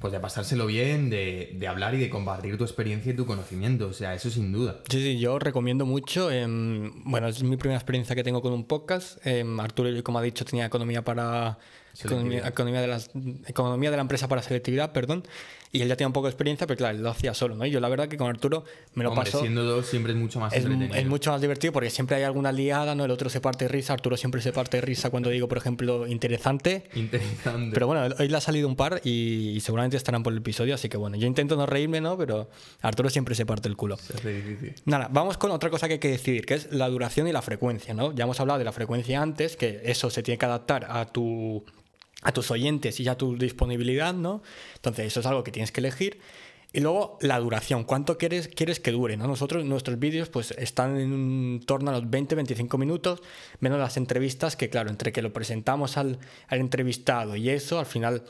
pues 0.05 0.13
de 0.13 0.19
pasárselo 0.19 0.67
bien, 0.67 1.09
de, 1.09 1.53
de 1.57 1.67
hablar 1.67 1.95
y 1.95 1.97
de 1.97 2.11
compartir 2.11 2.59
tu 2.59 2.63
experiencia 2.63 3.11
y 3.11 3.15
tu 3.15 3.25
conocimiento, 3.25 3.87
o 3.87 3.93
sea, 3.93 4.13
eso 4.13 4.29
sin 4.29 4.51
duda. 4.51 4.81
Sí, 4.87 5.01
sí, 5.01 5.17
yo 5.17 5.39
recomiendo 5.39 5.87
mucho. 5.87 6.29
em, 6.29 6.91
bueno, 7.05 7.27
es 7.27 7.41
mi 7.41 7.57
primera 7.57 7.79
experiencia 7.79 8.15
que 8.15 8.23
tengo 8.23 8.39
con 8.39 8.53
un 8.53 8.65
podcast. 8.65 9.17
Em, 9.25 9.59
Arturo, 9.59 9.89
como 10.03 10.19
ha 10.19 10.21
dicho, 10.21 10.45
tenía 10.45 10.67
economía 10.67 11.03
para 11.03 11.57
economía, 12.03 12.47
economía, 12.47 12.81
de 12.81 12.87
las, 12.87 13.09
economía 13.47 13.91
de 13.91 13.97
la 13.97 14.01
empresa 14.01 14.27
para 14.27 14.41
selectividad, 14.41 14.91
perdón, 14.91 15.23
y 15.71 15.81
él 15.81 15.89
ya 15.89 15.97
tiene 15.97 16.07
un 16.07 16.13
poco 16.13 16.27
de 16.27 16.31
experiencia, 16.31 16.65
pero 16.67 16.77
claro, 16.77 16.95
él 16.95 17.03
lo 17.03 17.09
hacía 17.09 17.33
solo, 17.33 17.55
¿no? 17.55 17.65
Y 17.65 17.71
yo 17.71 17.79
la 17.81 17.89
verdad 17.89 18.07
que 18.07 18.15
con 18.15 18.29
Arturo 18.29 18.63
me 18.93 19.03
lo 19.03 19.09
Hombre, 19.09 19.25
paso... 19.25 19.41
siendo 19.41 19.63
dos 19.63 19.85
siempre 19.85 20.13
es 20.13 20.17
mucho 20.17 20.39
más 20.39 20.53
Es, 20.53 20.59
entretenido. 20.59 20.95
es 20.95 21.05
mucho 21.05 21.31
más 21.31 21.41
divertido 21.41 21.73
porque 21.73 21.89
siempre 21.89 22.15
hay 22.15 22.23
alguna 22.23 22.51
liada, 22.53 22.95
¿no? 22.95 23.03
El 23.03 23.11
otro 23.11 23.29
se 23.29 23.41
parte 23.41 23.65
de 23.65 23.69
risa, 23.69 23.93
Arturo 23.93 24.15
siempre 24.15 24.41
se 24.41 24.53
parte 24.53 24.77
de 24.77 24.81
risa 24.81 25.09
cuando 25.09 25.29
digo, 25.29 25.47
por 25.49 25.57
ejemplo, 25.57 26.07
interesante. 26.07 26.85
Interesante. 26.95 27.73
Pero 27.73 27.87
bueno, 27.87 28.15
hoy 28.17 28.27
le 28.29 28.37
ha 28.37 28.41
salido 28.41 28.67
un 28.69 28.77
par 28.77 29.01
y, 29.03 29.49
y 29.49 29.59
seguramente 29.59 29.97
estarán 29.97 30.23
por 30.23 30.31
el 30.31 30.39
episodio, 30.39 30.75
así 30.75 30.87
que 30.87 30.97
bueno, 30.97 31.17
yo 31.17 31.27
intento 31.27 31.57
no 31.57 31.65
reírme, 31.65 31.99
¿no? 31.99 32.17
Pero 32.17 32.49
Arturo 32.81 33.09
siempre 33.09 33.35
se 33.35 33.45
parte 33.45 33.67
el 33.67 33.75
culo. 33.75 33.97
Se 33.97 34.13
hace 34.13 34.33
difícil. 34.41 34.75
Nada, 34.85 35.09
vamos 35.11 35.37
con 35.37 35.51
otra 35.51 35.69
cosa 35.69 35.87
que 35.87 35.93
hay 35.93 35.99
que 35.99 36.09
decidir, 36.09 36.45
que 36.45 36.53
es 36.53 36.71
la 36.71 36.87
duración 36.87 37.27
y 37.27 37.33
la 37.33 37.41
frecuencia, 37.41 37.93
¿no? 37.93 38.13
Ya 38.13 38.23
hemos 38.23 38.39
hablado 38.39 38.59
de 38.59 38.65
la 38.65 38.71
frecuencia 38.71 39.21
antes, 39.21 39.57
que 39.57 39.81
eso 39.83 40.09
se 40.09 40.23
tiene 40.23 40.37
que 40.37 40.45
adaptar 40.45 40.87
a 40.89 41.05
tu 41.05 41.65
a 42.25 42.31
tus 42.33 42.51
oyentes 42.51 42.99
y 42.99 43.07
a 43.07 43.15
tu 43.17 43.37
disponibilidad, 43.37 44.13
¿no? 44.13 44.41
Entonces, 44.75 45.05
eso 45.07 45.21
es 45.21 45.25
algo 45.27 45.43
que 45.43 45.51
tienes 45.51 45.71
que 45.71 45.79
elegir. 45.79 46.19
Y 46.73 46.81
luego 46.81 47.17
la 47.21 47.39
duración, 47.39 47.85
¿cuánto 47.85 48.17
quieres, 48.17 48.49
quieres 48.49 48.81
que 48.81 48.91
dure? 48.91 49.15
¿no? 49.15 49.27
Nosotros, 49.27 49.63
nuestros 49.63 49.97
vídeos, 49.97 50.27
pues 50.27 50.51
están 50.51 50.97
en 50.99 51.61
torno 51.65 51.91
a 51.91 51.93
los 51.93 52.03
20-25 52.03 52.77
minutos, 52.77 53.21
menos 53.61 53.79
las 53.79 53.95
entrevistas, 53.95 54.57
que 54.57 54.69
claro, 54.69 54.89
entre 54.89 55.13
que 55.13 55.21
lo 55.21 55.31
presentamos 55.31 55.95
al, 55.95 56.19
entrevistado 56.49 57.37
y 57.37 57.49
eso, 57.49 57.79
al 57.79 57.85
final, 57.85 58.23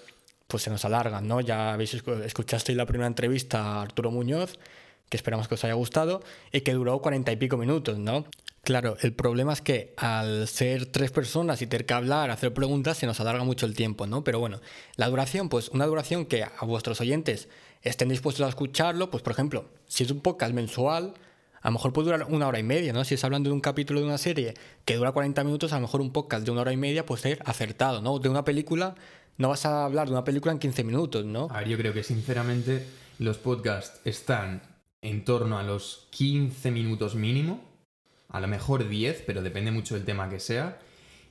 pues 0.48 0.62
se 0.62 0.70
nos 0.70 0.86
alargan, 0.86 1.28
¿no? 1.28 1.42
Ya 1.42 1.74
habéis 1.74 1.96
escu- 1.96 2.22
escuchasteis 2.24 2.78
la 2.78 2.86
primera 2.86 3.08
entrevista 3.08 3.62
a 3.62 3.82
Arturo 3.82 4.12
Muñoz, 4.12 4.60
que 5.10 5.18
esperamos 5.18 5.48
que 5.48 5.56
os 5.56 5.64
haya 5.64 5.74
gustado, 5.74 6.22
y 6.52 6.62
que 6.62 6.74
duró 6.74 7.00
cuarenta 7.02 7.32
y 7.32 7.38
pico 7.38 7.58
minutos, 7.58 7.98
¿no? 7.98 8.26
Claro, 8.66 8.98
el 9.02 9.14
problema 9.14 9.54
es 9.54 9.62
que 9.62 9.94
al 9.96 10.48
ser 10.48 10.88
tres 10.88 11.12
personas 11.12 11.62
y 11.62 11.68
tener 11.68 11.86
que 11.86 11.94
hablar, 11.94 12.32
hacer 12.32 12.52
preguntas, 12.52 12.98
se 12.98 13.06
nos 13.06 13.20
alarga 13.20 13.44
mucho 13.44 13.68
el 13.68 13.76
tiempo, 13.76 14.08
¿no? 14.08 14.24
Pero 14.24 14.40
bueno, 14.40 14.60
la 14.96 15.08
duración, 15.08 15.50
pues 15.50 15.70
una 15.70 15.86
duración 15.86 16.26
que 16.26 16.44
a 16.44 16.66
vuestros 16.66 17.00
oyentes 17.00 17.48
estén 17.84 18.10
dispuestos 18.10 18.44
a 18.44 18.50
escucharlo, 18.50 19.12
pues 19.12 19.22
por 19.22 19.34
ejemplo, 19.34 19.70
si 19.86 20.04
es 20.04 20.10
un 20.10 20.20
podcast 20.20 20.52
mensual, 20.52 21.14
a 21.62 21.68
lo 21.68 21.74
mejor 21.74 21.94
puede 21.94 22.06
durar 22.06 22.26
una 22.28 22.48
hora 22.48 22.58
y 22.58 22.64
media, 22.64 22.92
¿no? 22.92 23.06
Si 23.06 23.14
es 23.14 23.24
hablando 23.24 23.52
de 23.52 23.54
un 23.54 23.62
capítulo 23.62 24.00
de 24.00 24.08
una 24.08 24.18
serie 24.18 24.56
que 24.84 24.96
dura 24.96 25.12
40 25.12 25.44
minutos, 25.44 25.72
a 25.72 25.76
lo 25.76 25.82
mejor 25.82 26.02
un 26.02 26.12
podcast 26.12 26.44
de 26.44 26.50
una 26.50 26.62
hora 26.62 26.74
y 26.74 26.78
media 26.78 27.06
puede 27.06 27.22
ser 27.22 27.44
acertado, 27.46 28.02
¿no? 28.02 28.18
De 28.18 28.30
una 28.30 28.46
película, 28.46 28.96
no 29.38 29.50
vas 29.50 29.68
a 29.68 29.86
hablar 29.86 30.08
de 30.08 30.14
una 30.14 30.24
película 30.24 30.52
en 30.52 30.58
15 30.58 30.84
minutos, 30.84 31.24
¿no? 31.24 31.50
A 31.52 31.60
ver, 31.60 31.68
yo 31.68 31.78
creo 31.78 31.94
que 31.94 32.02
sinceramente 32.02 32.84
los 33.20 33.38
podcasts 33.38 34.02
están 34.06 34.64
en 35.04 35.24
torno 35.24 35.60
a 35.60 35.64
los 35.64 36.08
15 36.10 36.72
minutos 36.72 37.14
mínimo, 37.14 37.62
a 38.36 38.40
lo 38.42 38.48
mejor 38.48 38.88
10, 38.88 39.24
pero 39.26 39.42
depende 39.42 39.72
mucho 39.72 39.96
del 39.96 40.06
tema 40.06 40.30
que 40.30 40.40
sea. 40.40 40.78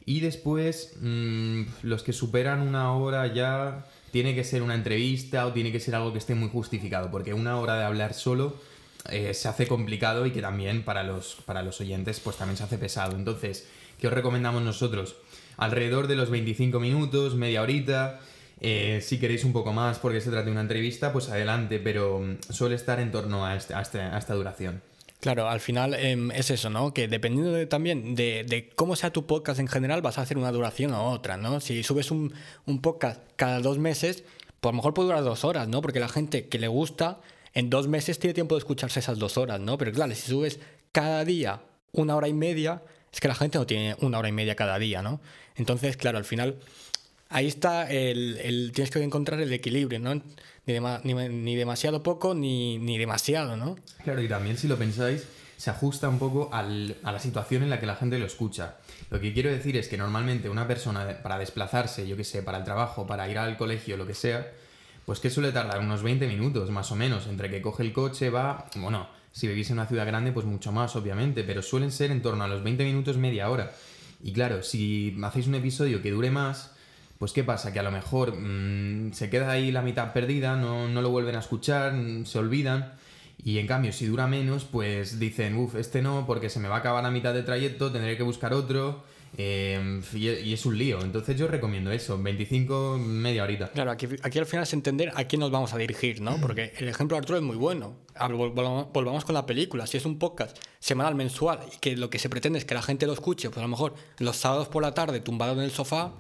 Y 0.07 0.21
después, 0.21 0.97
mm, 1.01 1.63
los 1.83 2.03
que 2.03 2.13
superan 2.13 2.61
una 2.61 2.93
hora 2.93 3.27
ya, 3.33 3.87
tiene 4.11 4.35
que 4.35 4.45
ser 4.45 4.63
una 4.63 4.75
entrevista 4.75 5.47
o 5.47 5.53
tiene 5.53 5.73
que 5.73 5.81
ser 5.81 5.95
algo 5.95 6.13
que 6.13 6.19
esté 6.19 6.35
muy 6.35 6.49
justificado, 6.49 7.11
porque 7.11 7.35
una 7.35 7.59
hora 7.59 7.77
de 7.79 7.85
hablar 7.85 8.15
solo 8.15 8.57
eh, 9.11 9.35
se 9.35 9.49
hace 9.49 9.67
complicado 9.67 10.25
y 10.25 10.31
que 10.31 10.41
también 10.41 10.83
para 10.83 11.03
los, 11.03 11.37
para 11.45 11.63
los 11.63 11.81
oyentes 11.81 12.21
pues 12.21 12.37
también 12.37 12.57
se 12.57 12.65
hace 12.65 12.79
pesado. 12.79 13.17
Entonces, 13.17 13.67
¿qué 14.01 14.07
os 14.07 14.13
recomendamos 14.13 14.63
nosotros? 14.63 15.17
Alrededor 15.57 16.07
de 16.07 16.17
los 16.17 16.31
25 16.31 16.81
minutos, 16.81 17.35
media 17.35 17.61
horita. 17.63 18.21
Eh, 18.61 19.01
si 19.03 19.19
queréis 19.19 19.45
un 19.45 19.53
poco 19.53 19.73
más 19.73 19.99
porque 19.99 20.21
se 20.21 20.31
trata 20.31 20.47
de 20.47 20.53
una 20.53 20.61
entrevista, 20.63 21.13
pues 21.13 21.29
adelante, 21.29 21.79
pero 21.81 22.21
mm, 22.21 22.53
suele 22.53 22.77
estar 22.77 22.99
en 23.01 23.11
torno 23.11 23.45
a, 23.45 23.57
este- 23.57 23.75
este- 23.81 24.01
a 24.01 24.17
esta 24.17 24.35
duración. 24.35 24.81
Claro, 25.25 25.49
al 25.49 25.61
final 25.61 25.95
em, 25.95 26.31
es 26.33 26.51
eso, 26.51 26.69
¿no? 26.69 26.93
Que 26.93 27.09
dependiendo 27.09 27.51
de- 27.51 27.65
también 27.65 28.15
de, 28.15 28.71
cómo 28.77 28.95
sea 28.95 29.11
tu 29.11 29.25
podcast 29.25 29.59
en 29.59 29.69
general, 29.69 30.03
vas 30.03 30.19
a 30.19 30.21
hacer 30.21 30.37
una 30.37 30.53
duración 30.53 30.93
u 30.93 30.99
otra, 30.99 31.39
¿no? 31.39 31.61
Si 31.61 31.83
subes 31.83 32.11
un, 32.11 32.35
un 32.67 32.83
podcast 32.83 33.23
cada 33.37 33.61
dos 33.61 33.79
meses, 33.79 34.23
pues 34.61 34.69
a 34.69 34.73
lo 34.73 34.77
mejor 34.77 34.93
puede 34.93 35.07
durar 35.09 35.25
dos 35.25 35.47
horas, 35.47 35.67
¿no? 35.67 35.81
Porque 35.81 35.99
la 35.99 36.11
gente 36.11 36.49
que 36.51 36.59
le 36.59 36.69
gusta, 36.69 37.23
en 37.55 37.71
dos 37.71 37.89
meses 37.89 38.19
tiene 38.19 38.35
tiempo 38.35 38.55
de 38.55 38.59
escucharse 38.59 39.01
esas 39.01 39.19
dos 39.19 39.39
horas, 39.39 39.61
¿no? 39.61 39.79
Pero 39.79 39.93
claro, 39.93 40.15
si 40.15 40.29
subes 40.29 40.61
cada 40.93 41.25
día 41.25 41.63
una 41.93 42.17
hora 42.17 42.29
y 42.29 42.35
media, 42.35 42.83
es 43.11 43.19
que 43.19 43.29
la 43.29 43.35
gente 43.35 43.57
no 43.57 43.65
tiene 43.67 43.97
una 44.01 44.19
hora 44.19 44.29
y 44.29 44.33
media 44.33 44.57
cada 44.57 44.79
día, 44.79 45.01
¿no? 45.01 45.23
Entonces, 45.57 45.97
claro, 45.97 46.19
al 46.19 46.27
final 46.27 46.59
ahí 47.35 47.47
está 47.49 47.91
el, 47.91 48.71
tienes 48.75 48.91
que 48.91 49.03
encontrar 49.03 49.41
el 49.41 49.53
equilibrio, 49.53 49.99
¿no? 50.01 50.15
Ni, 50.15 50.23
dema- 50.75 51.01
ni, 51.05 51.15
ni 51.15 51.57
demasiado 51.57 52.03
poco 52.03 52.35
ni, 52.35 52.79
ni 52.79 52.97
demasiado, 52.97 53.57
¿no? 53.57 53.77
Claro, 54.05 54.23
y 54.23 54.29
también 54.29 54.57
si 54.57 54.69
lo 54.69 54.77
pensáis, 54.79 55.27
se 55.57 55.71
ajusta 55.71 56.09
un 56.09 56.19
poco 56.19 56.49
al- 56.53 56.97
a 57.03 57.13
la 57.13 57.19
situación 57.19 57.63
en 57.63 57.71
la 57.71 57.81
que 57.81 57.87
la 57.87 57.97
gente 57.97 58.19
lo 58.19 58.27
escucha. 58.27 58.77
Lo 59.11 59.21
que 59.21 59.33
quiero 59.33 59.51
decir 59.51 59.77
es 59.77 59.89
que 59.89 59.97
normalmente 59.97 60.49
una 60.49 60.67
persona 60.67 61.05
de- 61.05 61.15
para 61.15 61.39
desplazarse, 61.39 62.07
yo 62.07 62.17
que 62.17 62.25
sé, 62.25 62.43
para 62.43 62.59
el 62.59 62.65
trabajo, 62.65 63.07
para 63.07 63.29
ir 63.29 63.37
al 63.39 63.57
colegio, 63.57 63.97
lo 63.97 64.07
que 64.07 64.15
sea, 64.15 64.51
pues 65.05 65.21
que 65.21 65.29
suele 65.29 65.53
tardar 65.53 65.81
unos 65.81 66.03
20 66.03 66.27
minutos 66.27 66.71
más 66.71 66.91
o 66.93 66.97
menos, 66.97 67.27
entre 67.27 67.51
que 67.51 67.61
coge 67.61 67.83
el 67.83 67.93
coche, 67.93 68.31
va, 68.31 68.67
bueno, 68.77 69.07
si 69.33 69.47
vivís 69.49 69.69
en 69.71 69.75
una 69.79 69.87
ciudad 69.87 70.07
grande, 70.07 70.33
pues 70.33 70.47
mucho 70.47 70.71
más, 70.73 70.97
obviamente, 70.97 71.43
pero 71.45 71.61
suelen 71.63 71.91
ser 71.91 72.11
en 72.11 72.23
torno 72.23 72.45
a 72.45 72.49
los 72.49 72.63
20 72.63 72.85
minutos, 72.85 73.17
media 73.19 73.51
hora. 73.51 73.73
Y 74.23 74.33
claro, 74.33 74.63
si 74.63 75.15
hacéis 75.23 75.47
un 75.49 75.57
episodio 75.57 76.01
que 76.01 76.11
dure 76.11 76.31
más, 76.31 76.71
pues 77.25 77.33
¿qué 77.33 77.43
pasa? 77.43 77.73
Que 77.73 77.79
a 77.79 77.83
lo 77.83 77.91
mejor 77.91 78.37
mm, 78.37 79.15
se 79.15 79.31
queda 79.31 79.51
ahí 79.51 79.73
la 79.73 79.81
mitad 79.81 80.13
perdida, 80.13 80.57
no, 80.57 80.89
no 80.89 81.01
lo 81.01 81.09
vuelven 81.09 81.37
a 81.37 81.39
escuchar, 81.39 81.95
mm, 81.95 82.27
se 82.27 82.39
olvidan. 82.39 82.93
Y 83.43 83.57
en 83.59 83.67
cambio, 83.67 83.93
si 83.95 84.05
dura 84.05 84.27
menos, 84.27 84.65
pues 84.67 85.19
dicen, 85.19 85.57
uff, 85.57 85.75
este 85.77 86.03
no, 86.03 86.25
porque 86.27 86.51
se 86.51 86.61
me 86.61 86.69
va 86.69 86.77
a 86.77 86.79
acabar 86.81 87.03
a 87.07 87.11
mitad 87.11 87.33
de 87.33 87.43
trayecto, 87.43 87.91
tendré 87.91 88.19
que 88.19 88.23
buscar 88.23 88.53
otro. 88.53 89.03
eh, 89.39 90.01
y, 90.13 90.29
y 90.29 90.53
es 90.53 90.65
un 90.67 90.77
lío. 90.77 91.01
Entonces 91.03 91.37
yo 91.39 91.49
recomiendo 91.49 91.91
eso, 91.91 92.23
25, 92.23 92.99
media 92.99 93.43
horita. 93.43 93.69
Claro, 93.71 93.91
aquí, 93.91 94.07
aquí 94.23 94.39
al 94.39 94.45
final 94.47 94.63
es 94.65 94.73
entender 94.75 95.11
a 95.17 95.25
quién 95.25 95.41
nos 95.41 95.51
vamos 95.51 95.73
a 95.73 95.79
dirigir, 95.79 96.21
¿no? 96.21 96.37
Porque 96.43 96.73
el 96.79 96.89
ejemplo 96.89 97.17
de 97.17 97.21
Arturo 97.21 97.39
es 97.39 97.43
muy 97.45 97.57
bueno. 97.57 97.95
Vol- 98.15 98.53
Volvamos, 98.55 98.93
volvamos 98.93 99.25
con 99.25 99.35
la 99.35 99.47
película. 99.47 99.87
Si 99.87 99.97
es 99.97 100.05
un 100.05 100.19
podcast 100.19 100.57
semanal, 100.79 101.15
mensual, 101.15 101.61
y 101.75 101.79
que 101.79 101.97
lo 101.97 102.11
que 102.11 102.19
se 102.19 102.29
pretende 102.29 102.59
es 102.59 102.65
que 102.67 102.75
la 102.75 102.83
gente 102.83 103.07
lo 103.07 103.15
escuche, 103.15 103.49
pues 103.49 103.59
a 103.59 103.63
lo 103.63 103.69
mejor 103.69 103.95
los 104.19 104.37
sábados 104.37 104.69
por 104.69 104.83
la 104.83 104.93
tarde, 104.95 105.19
tumbado 105.21 105.55
en 105.55 105.61
el 105.63 105.71
sofá, 105.73 106.13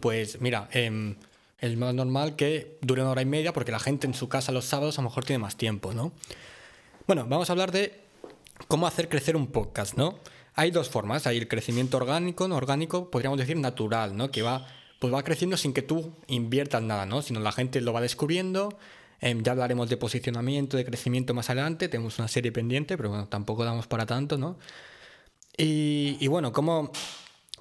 pues 0.00 0.40
mira, 0.40 0.68
em, 0.72 1.16
es 1.58 1.76
más 1.76 1.94
normal 1.94 2.36
que 2.36 2.78
dure 2.80 3.02
una 3.02 3.10
hora 3.10 3.22
y 3.22 3.26
media, 3.26 3.52
porque 3.52 3.72
la 3.72 3.78
gente 3.78 4.06
en 4.06 4.14
su 4.14 4.28
casa 4.28 4.52
los 4.52 4.64
sábados 4.64 4.98
a 4.98 5.02
lo 5.02 5.08
mejor 5.08 5.24
tiene 5.24 5.38
más 5.38 5.56
tiempo, 5.56 5.92
¿no? 5.92 6.12
Bueno, 7.06 7.26
vamos 7.28 7.50
a 7.50 7.52
hablar 7.52 7.70
de 7.72 8.00
cómo 8.68 8.86
hacer 8.86 9.08
crecer 9.08 9.36
un 9.36 9.48
podcast, 9.48 9.96
¿no? 9.96 10.18
Hay 10.54 10.70
dos 10.70 10.88
formas, 10.88 11.26
hay 11.26 11.38
el 11.38 11.48
crecimiento 11.48 11.96
orgánico, 11.96 12.48
no 12.48 12.56
orgánico, 12.56 13.10
podríamos 13.10 13.38
decir 13.38 13.56
natural, 13.56 14.16
¿no? 14.16 14.30
Que 14.30 14.42
va, 14.42 14.66
pues 14.98 15.12
va 15.12 15.22
creciendo 15.22 15.56
sin 15.56 15.72
que 15.72 15.82
tú 15.82 16.14
inviertas 16.28 16.82
nada, 16.82 17.06
¿no? 17.06 17.22
Sino 17.22 17.40
la 17.40 17.52
gente 17.52 17.80
lo 17.80 17.92
va 17.92 18.00
descubriendo. 18.00 18.78
Em, 19.20 19.42
ya 19.42 19.52
hablaremos 19.52 19.88
de 19.90 19.96
posicionamiento, 19.96 20.76
de 20.76 20.84
crecimiento 20.84 21.34
más 21.34 21.50
adelante. 21.50 21.88
Tenemos 21.88 22.18
una 22.18 22.28
serie 22.28 22.52
pendiente, 22.52 22.96
pero 22.96 23.10
bueno, 23.10 23.28
tampoco 23.28 23.64
damos 23.64 23.86
para 23.86 24.06
tanto, 24.06 24.38
¿no? 24.38 24.58
Y, 25.56 26.16
y 26.20 26.26
bueno, 26.28 26.52
¿cómo, 26.52 26.90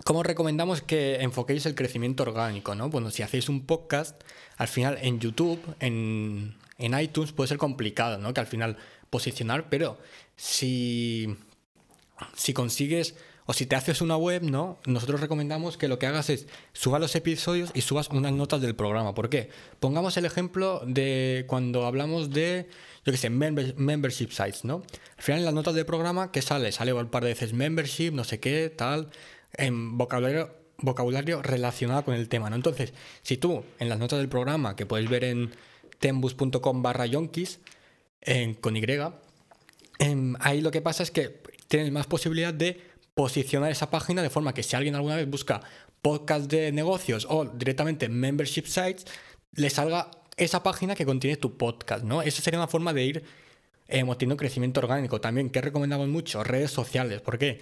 ¿cómo 0.05 0.23
recomendamos 0.23 0.81
que 0.81 1.21
enfoquéis 1.21 1.65
el 1.65 1.75
crecimiento 1.75 2.23
orgánico? 2.23 2.75
¿no? 2.75 2.89
Bueno, 2.89 3.11
si 3.11 3.23
hacéis 3.23 3.49
un 3.49 3.65
podcast, 3.65 4.21
al 4.57 4.67
final 4.67 4.97
en 5.01 5.19
YouTube, 5.19 5.59
en, 5.79 6.55
en 6.77 6.99
iTunes 6.99 7.31
puede 7.31 7.47
ser 7.47 7.57
complicado, 7.57 8.17
¿no? 8.17 8.33
Que 8.33 8.39
al 8.41 8.47
final 8.47 8.77
posicionar, 9.09 9.69
pero 9.69 9.97
si, 10.35 11.35
si 12.35 12.53
consigues 12.53 13.15
o 13.45 13.53
si 13.53 13.65
te 13.65 13.75
haces 13.75 14.01
una 14.01 14.15
web, 14.15 14.43
¿no? 14.43 14.77
Nosotros 14.85 15.21
recomendamos 15.21 15.75
que 15.75 15.87
lo 15.87 15.97
que 15.97 16.05
hagas 16.05 16.29
es 16.29 16.47
subas 16.73 17.01
los 17.01 17.15
episodios 17.15 17.71
y 17.73 17.81
subas 17.81 18.09
unas 18.09 18.31
notas 18.31 18.61
del 18.61 18.75
programa. 18.75 19.15
¿Por 19.15 19.29
qué? 19.29 19.49
Pongamos 19.79 20.15
el 20.17 20.25
ejemplo 20.25 20.83
de 20.85 21.45
cuando 21.47 21.87
hablamos 21.87 22.29
de, 22.29 22.69
yo 23.05 23.11
qué 23.11 23.17
sé, 23.17 23.31
member- 23.31 23.73
membership 23.75 24.29
sites, 24.29 24.65
¿no? 24.65 24.83
Al 25.17 25.23
final 25.23 25.39
en 25.39 25.45
las 25.45 25.53
notas 25.55 25.73
del 25.73 25.87
programa, 25.87 26.31
¿qué 26.31 26.43
sale? 26.43 26.71
Sale 26.71 26.93
un 26.93 27.07
par 27.07 27.23
de 27.23 27.29
veces 27.29 27.53
membership, 27.53 28.11
no 28.11 28.23
sé 28.23 28.39
qué, 28.39 28.69
tal, 28.69 29.09
en 29.53 29.97
vocabulario, 29.97 30.53
vocabulario 30.77 31.41
relacionado 31.41 32.05
con 32.05 32.13
el 32.15 32.29
tema, 32.29 32.49
¿no? 32.49 32.55
Entonces, 32.55 32.93
si 33.21 33.37
tú 33.37 33.63
en 33.79 33.89
las 33.89 33.99
notas 33.99 34.19
del 34.19 34.29
programa, 34.29 34.75
que 34.75 34.85
puedes 34.85 35.09
ver 35.09 35.23
en 35.25 35.51
tembus.com 35.99 36.81
barra 36.81 37.05
yonkis, 37.05 37.59
en- 38.21 38.53
con 38.55 38.75
Y, 38.77 38.83
em, 39.99 40.35
ahí 40.39 40.61
lo 40.61 40.71
que 40.71 40.81
pasa 40.81 41.03
es 41.03 41.11
que 41.11 41.41
tienes 41.67 41.91
más 41.91 42.07
posibilidad 42.07 42.53
de 42.53 42.81
posicionar 43.13 43.71
esa 43.71 43.89
página 43.89 44.21
de 44.21 44.29
forma 44.29 44.53
que 44.53 44.63
si 44.63 44.75
alguien 44.75 44.95
alguna 44.95 45.15
vez 45.17 45.29
busca 45.29 45.61
podcast 46.01 46.49
de 46.49 46.71
negocios 46.71 47.27
o 47.29 47.45
directamente 47.45 48.07
membership 48.07 48.63
sites, 48.65 49.05
le 49.53 49.69
salga 49.69 50.09
esa 50.37 50.63
página 50.63 50.95
que 50.95 51.05
contiene 51.05 51.35
tu 51.35 51.57
podcast, 51.57 52.05
¿no? 52.05 52.21
Esa 52.21 52.41
sería 52.41 52.59
una 52.59 52.67
forma 52.69 52.93
de 52.93 53.03
ir 53.03 53.23
eh, 53.89 54.03
teniendo 54.17 54.37
crecimiento 54.37 54.79
orgánico. 54.79 55.19
También, 55.19 55.49
que 55.49 55.59
recomendamos 55.61 56.07
mucho? 56.07 56.43
Redes 56.43 56.71
sociales. 56.71 57.19
¿Por 57.21 57.37
qué? 57.37 57.59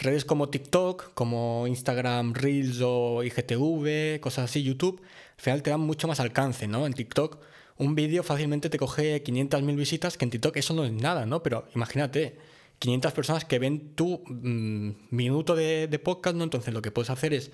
Redes 0.00 0.24
como 0.24 0.48
TikTok, 0.48 1.12
como 1.14 1.66
Instagram 1.66 2.34
Reels 2.34 2.80
o 2.82 3.22
IGTV, 3.22 4.18
cosas 4.20 4.46
así, 4.50 4.62
YouTube, 4.62 5.00
al 5.36 5.42
final 5.42 5.62
te 5.62 5.70
dan 5.70 5.80
mucho 5.80 6.08
más 6.08 6.20
alcance, 6.20 6.66
¿no? 6.66 6.86
En 6.86 6.94
TikTok 6.94 7.38
un 7.76 7.94
vídeo 7.94 8.22
fácilmente 8.22 8.68
te 8.68 8.78
coge 8.78 9.24
500.000 9.24 9.76
visitas, 9.76 10.18
que 10.18 10.26
en 10.26 10.30
TikTok 10.30 10.56
eso 10.56 10.74
no 10.74 10.84
es 10.84 10.92
nada, 10.92 11.24
¿no? 11.24 11.42
Pero 11.42 11.66
imagínate, 11.74 12.36
500 12.78 13.12
personas 13.12 13.44
que 13.46 13.58
ven 13.58 13.94
tu 13.94 14.22
mm, 14.26 15.08
minuto 15.10 15.54
de, 15.54 15.86
de 15.86 15.98
podcast, 15.98 16.36
¿no? 16.36 16.44
Entonces 16.44 16.74
lo 16.74 16.82
que 16.82 16.90
puedes 16.90 17.08
hacer 17.08 17.32
es 17.32 17.52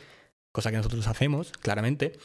cosa 0.51 0.71
que 0.71 0.79
nosotros 0.79 1.07
hacemos, 1.07 1.53
claramente, 1.53 2.19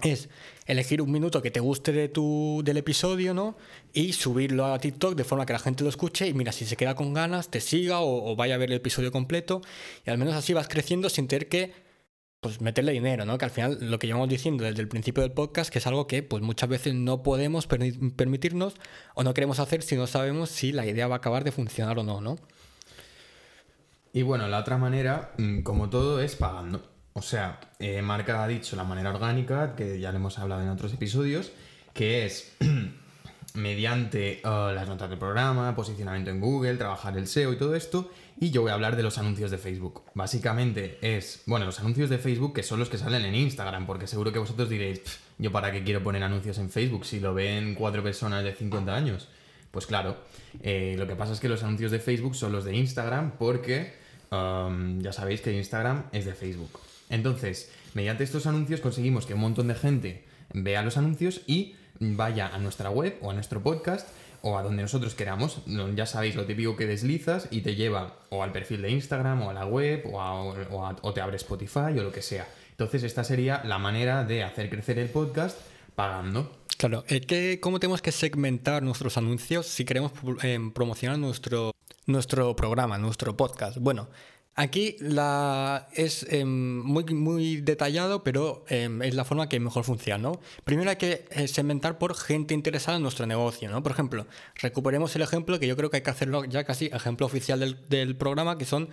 es 0.00 0.30
elegir 0.66 1.02
un 1.02 1.10
minuto 1.10 1.42
que 1.42 1.50
te 1.50 1.60
guste 1.60 1.92
de 1.92 2.08
tu, 2.08 2.62
del 2.64 2.78
episodio, 2.78 3.34
¿no? 3.34 3.56
Y 3.92 4.14
subirlo 4.14 4.66
a 4.66 4.78
TikTok 4.78 5.14
de 5.14 5.24
forma 5.24 5.44
que 5.44 5.52
la 5.52 5.58
gente 5.58 5.84
lo 5.84 5.90
escuche 5.90 6.26
y 6.26 6.34
mira, 6.34 6.52
si 6.52 6.64
se 6.64 6.76
queda 6.76 6.94
con 6.94 7.12
ganas, 7.12 7.50
te 7.50 7.60
siga 7.60 8.00
o, 8.00 8.34
vaya 8.34 8.54
a 8.54 8.58
ver 8.58 8.70
el 8.70 8.76
episodio 8.76 9.12
completo. 9.12 9.60
Y 10.06 10.10
al 10.10 10.18
menos 10.18 10.34
así 10.34 10.54
vas 10.54 10.68
creciendo 10.68 11.10
sin 11.10 11.28
tener 11.28 11.48
que 11.48 11.72
pues 12.40 12.60
meterle 12.60 12.90
dinero, 12.92 13.24
¿no? 13.24 13.38
Que 13.38 13.44
al 13.44 13.52
final 13.52 13.78
lo 13.80 14.00
que 14.00 14.08
llevamos 14.08 14.28
diciendo 14.28 14.64
desde 14.64 14.80
el 14.80 14.88
principio 14.88 15.22
del 15.22 15.30
podcast, 15.30 15.70
que 15.70 15.78
es 15.78 15.86
algo 15.86 16.08
que 16.08 16.24
pues 16.24 16.42
muchas 16.42 16.68
veces 16.68 16.94
no 16.94 17.22
podemos 17.22 17.68
permitirnos 17.68 18.74
o 19.14 19.22
no 19.22 19.32
queremos 19.32 19.60
hacer 19.60 19.82
si 19.82 19.94
no 19.94 20.08
sabemos 20.08 20.50
si 20.50 20.72
la 20.72 20.84
idea 20.84 21.06
va 21.06 21.16
a 21.16 21.18
acabar 21.18 21.44
de 21.44 21.52
funcionar 21.52 21.98
o 22.00 22.02
no, 22.02 22.20
¿no? 22.20 22.38
Y 24.12 24.22
bueno, 24.22 24.48
la 24.48 24.58
otra 24.58 24.76
manera, 24.76 25.32
mm, 25.38 25.60
como 25.62 25.88
todo, 25.88 26.20
es 26.20 26.34
pagando. 26.34 26.91
O 27.14 27.22
sea, 27.22 27.60
eh, 27.78 28.00
Marca 28.00 28.42
ha 28.42 28.48
dicho 28.48 28.74
la 28.76 28.84
manera 28.84 29.10
orgánica, 29.10 29.74
que 29.76 30.00
ya 30.00 30.10
le 30.10 30.16
hemos 30.16 30.38
hablado 30.38 30.62
en 30.62 30.68
otros 30.68 30.92
episodios, 30.94 31.52
que 31.92 32.24
es 32.24 32.56
mediante 33.54 34.40
uh, 34.44 34.72
las 34.72 34.88
notas 34.88 35.10
del 35.10 35.18
programa, 35.18 35.74
posicionamiento 35.74 36.30
en 36.30 36.40
Google, 36.40 36.76
trabajar 36.76 37.16
el 37.18 37.26
SEO 37.26 37.52
y 37.52 37.56
todo 37.56 37.74
esto. 37.74 38.10
Y 38.40 38.50
yo 38.50 38.62
voy 38.62 38.70
a 38.70 38.74
hablar 38.74 38.96
de 38.96 39.02
los 39.02 39.18
anuncios 39.18 39.50
de 39.50 39.58
Facebook. 39.58 40.04
Básicamente 40.14 40.98
es, 41.02 41.42
bueno, 41.46 41.66
los 41.66 41.78
anuncios 41.80 42.08
de 42.08 42.18
Facebook 42.18 42.54
que 42.54 42.62
son 42.62 42.78
los 42.78 42.88
que 42.88 42.96
salen 42.96 43.24
en 43.24 43.34
Instagram, 43.34 43.86
porque 43.86 44.06
seguro 44.06 44.32
que 44.32 44.38
vosotros 44.38 44.70
diréis, 44.70 45.02
yo 45.38 45.52
para 45.52 45.70
qué 45.70 45.84
quiero 45.84 46.02
poner 46.02 46.22
anuncios 46.22 46.58
en 46.58 46.70
Facebook 46.70 47.04
si 47.04 47.20
lo 47.20 47.34
ven 47.34 47.74
cuatro 47.74 48.02
personas 48.02 48.42
de 48.42 48.54
50 48.54 48.94
años. 48.94 49.28
Pues 49.70 49.86
claro, 49.86 50.16
eh, 50.62 50.96
lo 50.98 51.06
que 51.06 51.14
pasa 51.14 51.32
es 51.32 51.40
que 51.40 51.48
los 51.48 51.62
anuncios 51.62 51.90
de 51.90 51.98
Facebook 51.98 52.34
son 52.34 52.52
los 52.52 52.64
de 52.64 52.74
Instagram 52.74 53.32
porque 53.38 53.94
um, 54.30 55.00
ya 55.00 55.12
sabéis 55.12 55.40
que 55.40 55.52
Instagram 55.52 56.04
es 56.12 56.24
de 56.24 56.34
Facebook. 56.34 56.80
Entonces, 57.12 57.70
mediante 57.92 58.24
estos 58.24 58.46
anuncios 58.46 58.80
conseguimos 58.80 59.26
que 59.26 59.34
un 59.34 59.40
montón 59.40 59.68
de 59.68 59.74
gente 59.74 60.24
vea 60.54 60.82
los 60.82 60.96
anuncios 60.96 61.42
y 61.46 61.76
vaya 62.00 62.48
a 62.48 62.58
nuestra 62.58 62.88
web 62.88 63.18
o 63.20 63.30
a 63.30 63.34
nuestro 63.34 63.62
podcast 63.62 64.08
o 64.40 64.56
a 64.56 64.62
donde 64.62 64.82
nosotros 64.82 65.14
queramos. 65.14 65.58
Ya 65.94 66.06
sabéis 66.06 66.34
lo 66.36 66.46
típico 66.46 66.74
que 66.74 66.86
deslizas 66.86 67.48
y 67.50 67.60
te 67.60 67.74
lleva 67.74 68.16
o 68.30 68.42
al 68.42 68.50
perfil 68.50 68.80
de 68.80 68.90
Instagram 68.92 69.42
o 69.42 69.50
a 69.50 69.52
la 69.52 69.66
web 69.66 70.04
o, 70.10 71.12
te 71.12 71.20
abre 71.20 71.36
Spotify 71.36 71.98
o 71.98 72.02
lo 72.02 72.12
que 72.12 72.22
sea. 72.22 72.48
Entonces 72.70 73.02
esta 73.02 73.24
sería 73.24 73.62
la 73.62 73.78
manera 73.78 74.24
de 74.24 74.42
hacer 74.42 74.70
crecer 74.70 74.98
el 74.98 75.10
podcast 75.10 75.60
pagando. 75.94 76.62
Claro, 76.78 77.04
¿cómo 77.60 77.78
tenemos 77.78 78.00
que 78.00 78.10
segmentar 78.10 78.82
nuestros 78.82 79.18
anuncios 79.18 79.66
si 79.66 79.84
queremos 79.84 80.12
eh, 80.42 80.58
promocionar 80.74 81.18
nuestro, 81.18 81.72
nuestro 82.06 82.56
programa, 82.56 82.96
nuestro 82.96 83.36
podcast? 83.36 83.76
Bueno, 83.76 84.08
Aquí 84.54 84.96
la, 85.00 85.88
es 85.94 86.26
em, 86.28 86.80
muy, 86.82 87.04
muy 87.04 87.62
detallado, 87.62 88.22
pero 88.22 88.66
em, 88.68 89.00
es 89.00 89.14
la 89.14 89.24
forma 89.24 89.48
que 89.48 89.58
mejor 89.58 89.84
funciona. 89.84 90.18
¿no? 90.18 90.40
Primero 90.64 90.90
hay 90.90 90.96
que 90.96 91.24
eh, 91.30 91.48
segmentar 91.48 91.96
por 91.96 92.14
gente 92.14 92.52
interesada 92.52 92.98
en 92.98 93.02
nuestro 93.02 93.24
negocio. 93.24 93.70
¿no? 93.70 93.82
Por 93.82 93.92
ejemplo, 93.92 94.26
recuperemos 94.56 95.16
el 95.16 95.22
ejemplo 95.22 95.58
que 95.58 95.66
yo 95.66 95.74
creo 95.74 95.88
que 95.88 95.96
hay 95.98 96.02
que 96.02 96.10
hacerlo 96.10 96.44
ya 96.44 96.64
casi 96.64 96.86
ejemplo 96.86 97.24
oficial 97.24 97.60
del, 97.60 97.78
del 97.88 98.14
programa, 98.14 98.58
que 98.58 98.66
son 98.66 98.90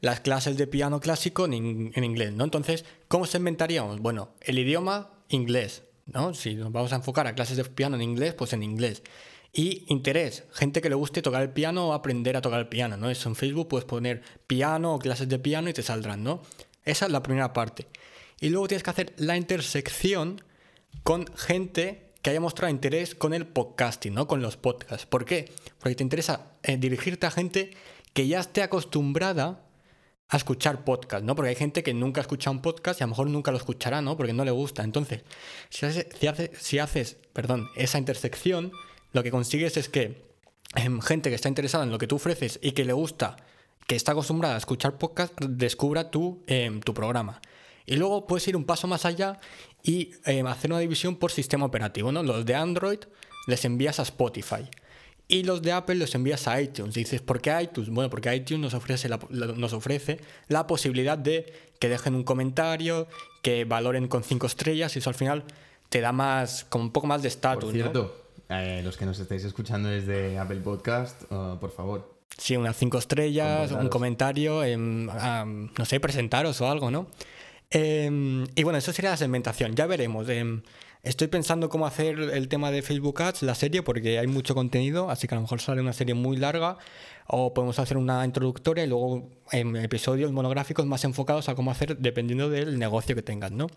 las 0.00 0.20
clases 0.20 0.56
de 0.56 0.66
piano 0.66 0.98
clásico 0.98 1.44
en, 1.44 1.92
en, 1.94 2.04
inglés. 2.04 2.32
¿no? 2.32 2.42
Entonces, 2.42 2.84
¿cómo 3.06 3.24
segmentaríamos? 3.26 4.00
Bueno, 4.00 4.30
el 4.40 4.58
idioma 4.58 5.10
inglés. 5.28 5.84
¿no? 6.06 6.34
Si 6.34 6.56
nos 6.56 6.72
vamos 6.72 6.92
a 6.92 6.96
enfocar 6.96 7.28
a 7.28 7.36
clases 7.36 7.56
de 7.56 7.64
piano 7.64 7.94
en 7.94 8.02
inglés, 8.02 8.34
pues 8.34 8.52
en 8.52 8.64
inglés. 8.64 9.04
Y 9.52 9.84
interés, 9.88 10.44
gente 10.52 10.80
que 10.80 10.88
le 10.88 10.94
guste 10.94 11.20
tocar 11.20 11.42
el 11.42 11.50
piano 11.50 11.88
o 11.88 11.92
aprender 11.92 12.36
a 12.36 12.40
tocar 12.40 12.60
el 12.60 12.68
piano, 12.68 12.96
¿no? 12.96 13.10
Eso 13.10 13.28
en 13.28 13.36
Facebook 13.36 13.68
puedes 13.68 13.84
poner 13.84 14.22
piano 14.46 14.94
o 14.94 14.98
clases 14.98 15.28
de 15.28 15.38
piano 15.38 15.68
y 15.68 15.74
te 15.74 15.82
saldrán, 15.82 16.24
¿no? 16.24 16.40
Esa 16.84 17.04
es 17.04 17.12
la 17.12 17.22
primera 17.22 17.52
parte. 17.52 17.86
Y 18.40 18.48
luego 18.48 18.66
tienes 18.66 18.82
que 18.82 18.90
hacer 18.90 19.12
la 19.18 19.36
intersección 19.36 20.42
con 21.02 21.26
gente 21.36 22.12
que 22.22 22.30
haya 22.30 22.40
mostrado 22.40 22.72
interés 22.72 23.14
con 23.14 23.34
el 23.34 23.46
podcasting, 23.46 24.14
¿no? 24.14 24.26
Con 24.26 24.40
los 24.40 24.56
podcasts. 24.56 25.04
¿Por 25.04 25.26
qué? 25.26 25.52
Porque 25.78 25.96
te 25.96 26.02
interesa 26.02 26.52
eh, 26.62 26.78
dirigirte 26.78 27.26
a 27.26 27.30
gente 27.30 27.72
que 28.14 28.26
ya 28.28 28.40
esté 28.40 28.62
acostumbrada 28.62 29.66
a 30.28 30.36
escuchar 30.38 30.82
podcast, 30.82 31.24
¿no? 31.24 31.34
Porque 31.34 31.50
hay 31.50 31.56
gente 31.56 31.82
que 31.82 31.92
nunca 31.92 32.20
ha 32.20 32.22
escuchado 32.22 32.56
un 32.56 32.62
podcast 32.62 33.00
y 33.00 33.04
a 33.04 33.06
lo 33.06 33.10
mejor 33.10 33.28
nunca 33.28 33.50
lo 33.50 33.58
escuchará, 33.58 34.00
¿no? 34.00 34.16
Porque 34.16 34.32
no 34.32 34.46
le 34.46 34.50
gusta. 34.50 34.82
Entonces, 34.82 35.24
si 35.68 35.86
si 36.58 36.78
haces 36.78 37.18
perdón, 37.34 37.68
esa 37.76 37.98
intersección, 37.98 38.72
lo 39.12 39.22
que 39.22 39.30
consigues 39.30 39.76
es 39.76 39.88
que 39.88 40.22
em, 40.74 41.00
gente 41.00 41.28
que 41.28 41.34
está 41.34 41.48
interesada 41.48 41.84
en 41.84 41.90
lo 41.90 41.98
que 41.98 42.06
tú 42.06 42.16
ofreces 42.16 42.58
y 42.62 42.72
que 42.72 42.84
le 42.84 42.92
gusta, 42.92 43.36
que 43.86 43.96
está 43.96 44.12
acostumbrada 44.12 44.54
a 44.54 44.58
escuchar 44.58 44.98
podcast, 44.98 45.38
descubra 45.40 46.10
tu, 46.10 46.42
em, 46.46 46.80
tu 46.80 46.94
programa. 46.94 47.40
Y 47.84 47.96
luego 47.96 48.26
puedes 48.26 48.46
ir 48.48 48.56
un 48.56 48.64
paso 48.64 48.86
más 48.86 49.04
allá 49.04 49.38
y 49.82 50.12
em, 50.24 50.46
hacer 50.46 50.70
una 50.70 50.80
división 50.80 51.16
por 51.16 51.32
sistema 51.32 51.66
operativo. 51.66 52.12
¿no? 52.12 52.22
Los 52.22 52.46
de 52.46 52.54
Android 52.54 53.00
les 53.46 53.64
envías 53.64 53.98
a 53.98 54.02
Spotify. 54.02 54.68
Y 55.28 55.44
los 55.44 55.62
de 55.62 55.72
Apple 55.72 55.96
los 55.96 56.14
envías 56.14 56.46
a 56.46 56.60
iTunes. 56.60 56.96
Y 56.96 57.00
dices, 57.00 57.20
¿por 57.22 57.40
qué 57.40 57.56
iTunes? 57.60 57.90
Bueno, 57.90 58.10
porque 58.10 58.34
iTunes 58.34 58.60
nos 58.60 58.74
ofrece 58.74 59.08
la, 59.08 59.18
nos 59.30 59.72
ofrece 59.72 60.20
la 60.48 60.66
posibilidad 60.66 61.16
de 61.16 61.52
que 61.78 61.88
dejen 61.88 62.14
un 62.14 62.22
comentario, 62.22 63.08
que 63.40 63.64
valoren 63.64 64.08
con 64.08 64.22
cinco 64.24 64.46
estrellas, 64.46 64.94
y 64.94 64.98
eso 64.98 65.10
al 65.10 65.14
final 65.14 65.44
te 65.88 66.00
da 66.00 66.12
más, 66.12 66.64
como 66.64 66.84
un 66.84 66.92
poco 66.92 67.06
más 67.06 67.22
de 67.22 67.28
estatus. 67.28 67.64
Por 67.64 67.72
cierto, 67.72 68.21
eh, 68.52 68.82
los 68.82 68.96
que 68.96 69.06
nos 69.06 69.18
estáis 69.18 69.44
escuchando 69.44 69.88
desde 69.88 70.38
Apple 70.38 70.60
Podcast, 70.60 71.22
oh, 71.30 71.58
por 71.60 71.70
favor. 71.70 72.22
Sí, 72.36 72.56
unas 72.56 72.76
cinco 72.76 72.98
estrellas, 72.98 73.72
un 73.72 73.88
comentario, 73.88 74.64
em, 74.64 75.06
no 75.06 75.84
sé, 75.84 76.00
presentaros 76.00 76.60
o 76.60 76.68
algo, 76.68 76.90
¿no? 76.90 77.06
Em, 77.70 78.46
y 78.54 78.62
bueno, 78.62 78.78
eso 78.78 78.92
sería 78.92 79.10
la 79.10 79.16
segmentación, 79.16 79.74
ya 79.74 79.86
veremos. 79.86 80.28
Em, 80.28 80.62
estoy 81.02 81.28
pensando 81.28 81.68
cómo 81.68 81.86
hacer 81.86 82.18
el 82.18 82.48
tema 82.48 82.70
de 82.70 82.82
Facebook 82.82 83.22
Ads, 83.22 83.42
la 83.42 83.54
serie, 83.54 83.82
porque 83.82 84.18
hay 84.18 84.26
mucho 84.26 84.54
contenido, 84.54 85.10
así 85.10 85.28
que 85.28 85.34
a 85.34 85.36
lo 85.36 85.42
mejor 85.42 85.60
sale 85.60 85.80
una 85.80 85.92
serie 85.92 86.14
muy 86.14 86.36
larga, 86.36 86.78
o 87.26 87.54
podemos 87.54 87.78
hacer 87.78 87.96
una 87.96 88.24
introductoria 88.24 88.84
y 88.84 88.88
luego 88.88 89.28
episodios 89.52 90.32
monográficos 90.32 90.86
más 90.86 91.04
enfocados 91.04 91.48
a 91.48 91.54
cómo 91.54 91.70
hacer 91.70 91.98
dependiendo 91.98 92.50
del 92.50 92.78
negocio 92.78 93.14
que 93.14 93.22
tengas, 93.22 93.52
¿no? 93.52 93.68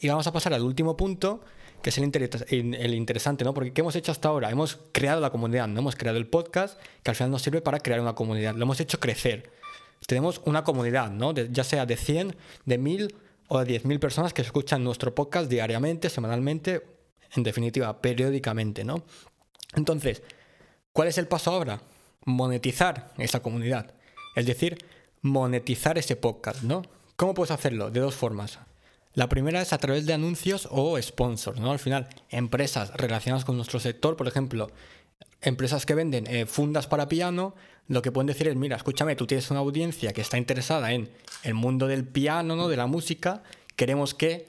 Y 0.00 0.08
vamos 0.08 0.26
a 0.26 0.32
pasar 0.32 0.54
al 0.54 0.62
último 0.62 0.96
punto, 0.96 1.40
que 1.84 1.90
es 1.90 1.98
el, 1.98 2.94
interesante, 2.94 3.44
¿no? 3.44 3.52
Porque 3.52 3.74
¿qué 3.74 3.82
hemos 3.82 3.94
hecho 3.94 4.10
hasta 4.10 4.30
ahora? 4.30 4.50
Hemos 4.50 4.78
creado 4.92 5.20
la 5.20 5.28
comunidad, 5.28 5.68
¿no? 5.68 5.80
Hemos 5.80 5.96
creado 5.96 6.16
el 6.16 6.26
podcast, 6.26 6.80
que 7.02 7.10
al 7.10 7.14
final 7.14 7.30
nos 7.30 7.42
sirve 7.42 7.60
para 7.60 7.78
crear 7.78 8.00
una 8.00 8.14
comunidad. 8.14 8.54
Lo 8.54 8.62
hemos 8.62 8.80
hecho 8.80 8.98
crecer. 8.98 9.50
Tenemos 10.06 10.40
una 10.46 10.64
comunidad, 10.64 11.10
¿no? 11.10 11.34
ya 11.34 11.62
sea 11.62 11.84
de 11.84 11.98
100, 11.98 12.36
de 12.64 12.78
1000 12.78 13.14
o 13.48 13.62
de 13.62 13.82
10.000 13.82 13.98
personas 13.98 14.32
que 14.32 14.40
escuchan 14.40 14.82
nuestro 14.82 15.14
podcast 15.14 15.50
diariamente, 15.50 16.08
semanalmente, 16.08 16.80
en 17.36 17.42
definitiva, 17.42 18.00
periódicamente, 18.00 18.82
¿no? 18.82 19.04
Entonces, 19.74 20.22
¿cuál 20.90 21.08
es 21.08 21.18
el 21.18 21.28
paso 21.28 21.50
ahora? 21.50 21.82
Monetizar 22.24 23.12
esa 23.18 23.40
comunidad. 23.40 23.92
Es 24.34 24.46
decir, 24.46 24.78
monetizar 25.20 25.98
ese 25.98 26.16
podcast, 26.16 26.62
¿no? 26.62 26.80
¿Cómo 27.16 27.34
puedes 27.34 27.50
hacerlo? 27.50 27.90
De 27.90 28.00
dos 28.00 28.14
formas. 28.14 28.58
La 29.14 29.28
primera 29.28 29.62
es 29.62 29.72
a 29.72 29.78
través 29.78 30.06
de 30.06 30.12
anuncios 30.12 30.68
o 30.70 31.00
sponsors, 31.00 31.60
¿no? 31.60 31.70
Al 31.70 31.78
final, 31.78 32.08
empresas 32.30 32.92
relacionadas 32.94 33.44
con 33.44 33.56
nuestro 33.56 33.78
sector, 33.78 34.16
por 34.16 34.26
ejemplo, 34.26 34.70
empresas 35.40 35.86
que 35.86 35.94
venden 35.94 36.26
eh, 36.26 36.46
fundas 36.46 36.88
para 36.88 37.08
piano, 37.08 37.54
lo 37.86 38.02
que 38.02 38.10
pueden 38.10 38.26
decir 38.26 38.48
es, 38.48 38.56
mira, 38.56 38.76
escúchame, 38.76 39.14
tú 39.14 39.26
tienes 39.26 39.50
una 39.50 39.60
audiencia 39.60 40.12
que 40.12 40.20
está 40.20 40.36
interesada 40.36 40.92
en 40.92 41.10
el 41.42 41.54
mundo 41.54 41.86
del 41.86 42.04
piano, 42.04 42.56
¿no? 42.56 42.68
De 42.68 42.76
la 42.76 42.86
música, 42.86 43.42
queremos 43.76 44.14
que... 44.14 44.48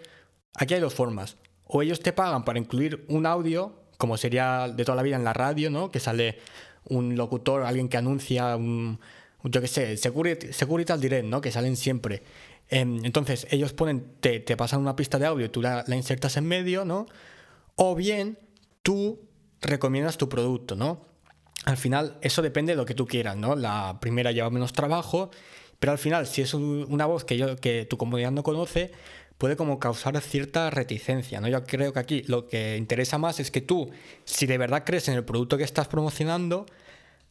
Aquí 0.58 0.73
hay 0.73 0.80
dos 0.80 0.93
formas. 0.93 1.36
O 1.65 1.82
ellos 1.82 1.99
te 1.99 2.13
pagan 2.13 2.45
para 2.45 2.58
incluir 2.60 3.06
un 3.10 3.25
audio, 3.25 3.75
como 3.97 4.15
sería 4.15 4.69
de 4.69 4.86
toda 4.86 4.95
la 4.95 5.04
vida 5.04 5.17
en 5.17 5.25
la 5.25 5.34
radio, 5.34 5.69
¿no? 5.69 5.91
Que 5.91 5.99
sale 5.99 6.39
un 6.86 7.17
locutor, 7.17 7.63
alguien 7.63 7.89
que 7.89 7.97
anuncia 7.97 8.56
un, 8.56 8.99
yo 9.43 9.62
qué 9.62 9.67
sé, 9.67 9.97
Securitas 9.97 11.01
Direct, 11.01 11.28
¿no? 11.28 11.41
Que 11.41 11.51
salen 11.51 11.75
siempre. 11.75 12.23
Em, 12.69 13.06
entonces, 13.06 13.47
ellos 13.51 13.73
ponen, 13.73 14.15
te, 14.19 14.41
pasan 14.58 14.82
una 14.82 14.95
pista 14.95 15.19
de 15.19 15.28
audio 15.28 15.51
tú 15.51 15.62
la, 15.62 15.84
insertas 15.88 16.38
en 16.38 16.45
medio, 16.45 16.86
¿no? 16.86 17.06
O 17.75 17.95
bien 17.95 18.39
tú 18.82 19.19
recomiendas 19.62 20.17
tu 20.17 20.30
producto, 20.30 20.75
¿no? 20.75 21.06
Al 21.65 21.78
final, 21.78 22.17
eso 22.21 22.41
depende 22.41 22.73
de 22.73 22.78
lo 22.78 22.86
que 22.86 22.93
tú 22.93 23.06
quieras, 23.06 23.36
¿no? 23.38 23.56
La 23.56 23.97
primera 24.01 24.32
lleva 24.32 24.49
menos 24.49 24.73
trabajo, 24.73 25.32
pero 25.80 25.91
al 25.91 25.97
final, 25.97 26.28
si 26.28 26.41
es 26.41 26.54
una 26.54 27.06
voz 27.06 27.25
que, 27.25 27.38
yo, 27.38 27.56
que 27.58 27.86
tu 27.86 27.97
comunidad 27.97 28.32
no 28.32 28.43
conoce, 28.43 28.91
puede 29.38 29.56
como 29.56 29.80
causar 29.80 30.19
cierta 30.21 30.69
reticencia, 30.69 31.41
¿no? 31.41 31.47
Yo 31.47 31.63
creo 31.63 31.93
que 31.93 31.99
aquí 31.99 32.23
lo 32.28 32.47
que 32.47 32.78
interesa 32.78 33.17
más 33.17 33.39
es 33.39 33.51
que 33.51 33.62
tú, 33.62 33.91
si 34.23 34.45
de 34.45 34.58
verdad 34.58 34.84
crees 34.86 35.08
en 35.08 35.15
el 35.15 35.25
producto 35.25 35.58
que 35.58 35.63
estás 35.63 35.88
promocionando, 35.88 36.65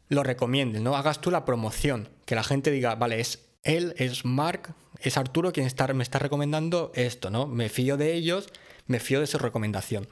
lo 0.09 0.23
recomiendes, 0.23 0.83
¿no? 0.83 0.97
Hagas 0.97 1.21
tú 1.21 1.31
la 1.31 1.45
promoción, 1.45 2.09
que 2.27 2.35
la 2.35 2.45
gente 2.45 2.71
diga, 2.71 2.95
vale, 2.95 3.21
es 3.21 3.47
él, 3.63 3.95
es 3.97 4.25
Mark, 4.25 4.75
es 5.09 5.17
Arturo 5.17 5.53
quien 5.53 5.67
está, 5.67 5.93
me 5.93 6.03
está 6.03 6.19
recomendando 6.19 6.93
esto, 6.95 7.31
¿no? 7.31 7.47
Me 7.47 7.69
fío 7.69 7.97
de 7.97 8.15
ellos, 8.15 8.49
me 8.87 9.01
fío 9.01 9.21
de 9.21 9.27
su 9.27 9.39
recomendación. 9.39 10.07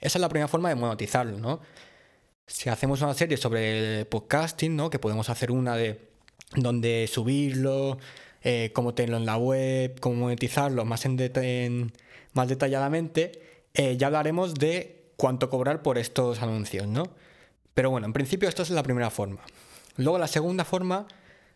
Esa 0.00 0.18
es 0.18 0.20
la 0.20 0.28
primera 0.28 0.48
forma 0.48 0.68
de 0.68 0.74
monetizarlo, 0.74 1.38
¿no? 1.38 1.60
Si 2.46 2.68
hacemos 2.68 3.00
una 3.02 3.14
serie 3.14 3.36
sobre 3.36 4.04
podcasting, 4.06 4.76
¿no? 4.76 4.90
Que 4.90 4.98
podemos 4.98 5.30
hacer 5.30 5.50
una 5.50 5.76
de 5.76 6.00
donde 6.54 7.08
subirlo, 7.12 7.98
eh, 8.42 8.70
cómo 8.72 8.94
tenerlo 8.94 9.16
en 9.16 9.26
la 9.26 9.36
web, 9.36 9.98
cómo 10.00 10.16
monetizarlo 10.16 10.84
más, 10.84 11.04
en 11.04 11.16
detalladamente, 11.16 13.32
eh, 13.74 13.96
ya 13.96 14.06
hablaremos 14.06 14.54
de 14.54 15.10
cuánto 15.16 15.50
cobrar 15.50 15.82
por 15.82 15.98
estos 15.98 16.42
anuncios, 16.42 16.86
¿no? 16.86 17.08
Pero 17.74 17.90
bueno, 17.90 18.06
en 18.06 18.12
principio 18.12 18.48
esto 18.48 18.62
es 18.62 18.70
la 18.70 18.82
primera 18.82 19.10
forma. 19.10 19.40
Luego 19.96 20.18
la 20.18 20.28
segunda 20.28 20.64
forma, 20.64 21.06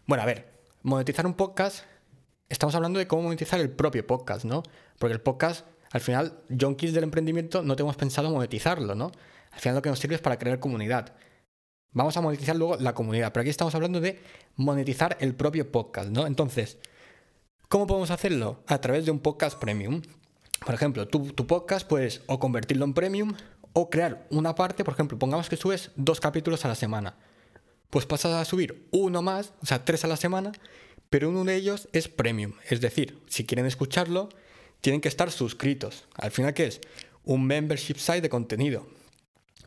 bueno, 0.06 0.22
a 0.22 0.26
ver, 0.26 0.48
monetizar 0.82 1.26
un 1.26 1.34
podcast, 1.34 1.84
estamos 2.50 2.74
hablando 2.74 2.98
de 2.98 3.06
cómo 3.06 3.22
monetizar 3.22 3.60
el 3.60 3.70
propio 3.70 4.06
podcast, 4.06 4.44
¿no? 4.44 4.62
Porque 4.98 5.14
el 5.14 5.20
podcast, 5.20 5.64
al 5.92 6.00
final, 6.02 6.42
junkies 6.60 6.92
del 6.92 7.04
emprendimiento, 7.04 7.62
no 7.62 7.76
tenemos 7.76 7.96
pensado 7.96 8.30
monetizarlo, 8.30 8.94
¿no? 8.94 9.12
Al 9.52 9.60
final 9.60 9.76
lo 9.76 9.82
que 9.82 9.88
nos 9.88 9.98
sirve 9.98 10.16
es 10.16 10.20
para 10.20 10.38
crear 10.38 10.60
comunidad. 10.60 11.14
Vamos 11.92 12.16
a 12.16 12.20
monetizar 12.20 12.56
luego 12.56 12.76
la 12.76 12.92
comunidad, 12.92 13.32
pero 13.32 13.42
aquí 13.42 13.50
estamos 13.50 13.74
hablando 13.74 14.00
de 14.00 14.20
monetizar 14.56 15.16
el 15.20 15.34
propio 15.34 15.72
podcast, 15.72 16.10
¿no? 16.10 16.26
Entonces, 16.26 16.78
¿cómo 17.68 17.86
podemos 17.86 18.10
hacerlo? 18.10 18.62
A 18.66 18.80
través 18.80 19.06
de 19.06 19.12
un 19.12 19.20
podcast 19.20 19.58
premium. 19.58 20.02
Por 20.64 20.74
ejemplo, 20.74 21.08
tu, 21.08 21.32
tu 21.32 21.46
podcast 21.46 21.88
puedes 21.88 22.22
o 22.26 22.38
convertirlo 22.38 22.84
en 22.84 22.94
premium 22.94 23.34
o 23.72 23.90
crear 23.90 24.26
una 24.30 24.54
parte, 24.54 24.84
por 24.84 24.94
ejemplo, 24.94 25.18
pongamos 25.18 25.48
que 25.48 25.56
subes 25.56 25.92
dos 25.94 26.20
capítulos 26.20 26.64
a 26.64 26.68
la 26.68 26.74
semana. 26.74 27.16
Pues 27.90 28.06
pasas 28.06 28.34
a 28.34 28.44
subir 28.44 28.88
uno 28.92 29.22
más, 29.22 29.52
o 29.62 29.66
sea, 29.66 29.84
tres 29.84 30.04
a 30.04 30.08
la 30.08 30.16
semana, 30.16 30.52
pero 31.10 31.28
uno 31.28 31.44
de 31.44 31.56
ellos 31.56 31.88
es 31.92 32.08
premium. 32.08 32.54
Es 32.68 32.80
decir, 32.80 33.18
si 33.26 33.44
quieren 33.44 33.66
escucharlo, 33.66 34.28
tienen 34.80 35.00
que 35.00 35.08
estar 35.08 35.30
suscritos. 35.30 36.04
Al 36.14 36.30
final, 36.30 36.54
¿qué 36.54 36.66
es? 36.66 36.80
Un 37.24 37.44
membership 37.44 37.96
site 37.96 38.22
de 38.22 38.28
contenido. 38.28 38.86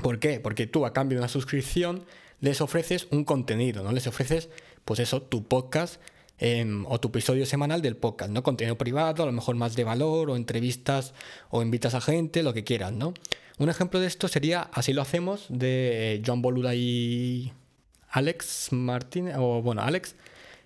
¿Por 0.01 0.19
qué? 0.19 0.39
Porque 0.39 0.65
tú 0.65 0.85
a 0.85 0.93
cambio 0.93 1.17
de 1.17 1.21
una 1.21 1.27
suscripción 1.27 2.05
les 2.39 2.61
ofreces 2.61 3.07
un 3.11 3.25
contenido, 3.25 3.83
¿no? 3.83 3.91
Les 3.91 4.07
ofreces, 4.07 4.49
pues 4.85 4.99
eso, 4.99 5.21
tu 5.21 5.43
podcast 5.43 6.01
em, 6.39 6.85
o 6.87 6.99
tu 6.99 7.09
episodio 7.09 7.45
semanal 7.45 7.81
del 7.81 7.95
podcast, 7.95 8.31
¿no? 8.31 8.41
Contenido 8.41 8.77
privado, 8.77 9.23
a 9.23 9.25
lo 9.25 9.31
mejor 9.31 9.55
más 9.55 9.75
de 9.75 9.83
valor, 9.83 10.29
o 10.29 10.35
entrevistas, 10.35 11.13
o 11.49 11.61
invitas 11.61 11.93
a 11.93 12.01
gente, 12.01 12.41
lo 12.41 12.53
que 12.53 12.63
quieras, 12.63 12.91
¿no? 12.91 13.13
Un 13.59 13.69
ejemplo 13.69 13.99
de 13.99 14.07
esto 14.07 14.27
sería 14.27 14.61
Así 14.73 14.93
lo 14.93 15.01
hacemos, 15.01 15.45
de 15.49 16.21
John 16.25 16.41
Boluda 16.41 16.73
y 16.73 17.53
Alex 18.09 18.69
Martín, 18.71 19.31
o 19.35 19.61
bueno, 19.61 19.81
Alex, 19.81 20.15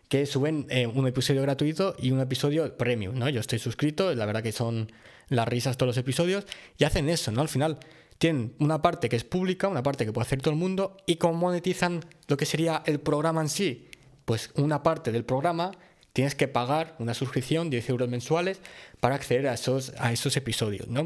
que 0.10 0.26
suben 0.26 0.66
eh, 0.70 0.88
un 0.88 1.08
episodio 1.08 1.42
gratuito 1.42 1.96
y 2.00 2.12
un 2.12 2.20
episodio 2.20 2.78
premium, 2.78 3.18
¿no? 3.18 3.30
Yo 3.30 3.40
estoy 3.40 3.60
suscrito, 3.60 4.14
la 4.16 4.26
verdad 4.26 4.44
que 4.44 4.52
son 4.52 4.92
las 5.30 5.48
risas 5.48 5.78
todos 5.78 5.90
los 5.90 5.98
episodios, 5.98 6.46
y 6.78 6.86
hacen 6.86 7.10
eso, 7.10 7.32
¿no? 7.32 7.42
Al 7.42 7.50
final 7.50 7.78
tienen 8.18 8.56
una 8.60 8.82
parte 8.82 9.10
que 9.10 9.16
es 9.16 9.24
pública, 9.24 9.68
una 9.68 9.84
parte 9.84 10.06
que 10.06 10.14
puede 10.14 10.26
hacer 10.26 10.42
todo 10.42 10.54
el 10.54 10.60
mundo, 10.60 10.98
y 11.06 11.18
cómo 11.18 11.34
monetizan 11.34 12.06
lo 12.28 12.38
que 12.38 12.46
sería 12.46 12.84
el 12.86 13.00
programa 13.00 13.42
en 13.42 13.50
sí. 13.50 13.90
Pues 14.26 14.52
una 14.56 14.84
parte 14.84 15.12
del 15.12 15.26
programa 15.26 15.72
tienes 16.14 16.36
que 16.36 16.48
pagar 16.48 16.96
una 17.00 17.14
suscripción, 17.14 17.70
10 17.70 17.90
euros 17.90 18.10
mensuales, 18.10 18.60
para 19.00 19.16
acceder 19.16 19.48
a 19.48 19.54
esos, 19.54 19.94
a 20.00 20.12
esos 20.12 20.36
episodios, 20.38 20.88
¿no? 20.88 21.06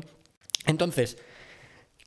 Entonces, 0.68 1.18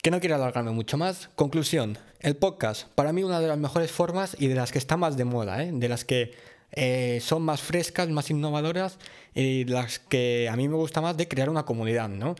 que 0.04 0.10
no 0.10 0.20
quiero 0.20 0.36
alargarme 0.36 0.70
mucho 0.70 0.96
más. 0.96 1.28
Conclusión, 1.34 1.98
el 2.20 2.36
podcast, 2.36 2.88
para 2.94 3.12
mí 3.12 3.24
una 3.24 3.40
de 3.40 3.48
las 3.48 3.58
mejores 3.58 3.90
formas 3.90 4.36
y 4.38 4.48
de 4.48 4.54
las 4.54 4.70
que 4.70 4.78
está 4.78 4.96
más 4.96 5.16
de 5.16 5.24
moda, 5.24 5.62
¿eh? 5.62 5.70
de 5.72 5.88
las 5.88 6.04
que 6.04 6.32
eh, 6.76 7.20
son 7.22 7.42
más 7.42 7.60
frescas, 7.62 8.08
más 8.08 8.30
innovadoras 8.30 8.98
y 9.34 9.64
las 9.64 9.98
que 9.98 10.48
a 10.50 10.56
mí 10.56 10.68
me 10.68 10.76
gusta 10.76 11.00
más 11.00 11.16
de 11.16 11.28
crear 11.28 11.48
una 11.48 11.64
comunidad, 11.64 12.08
¿no? 12.08 12.34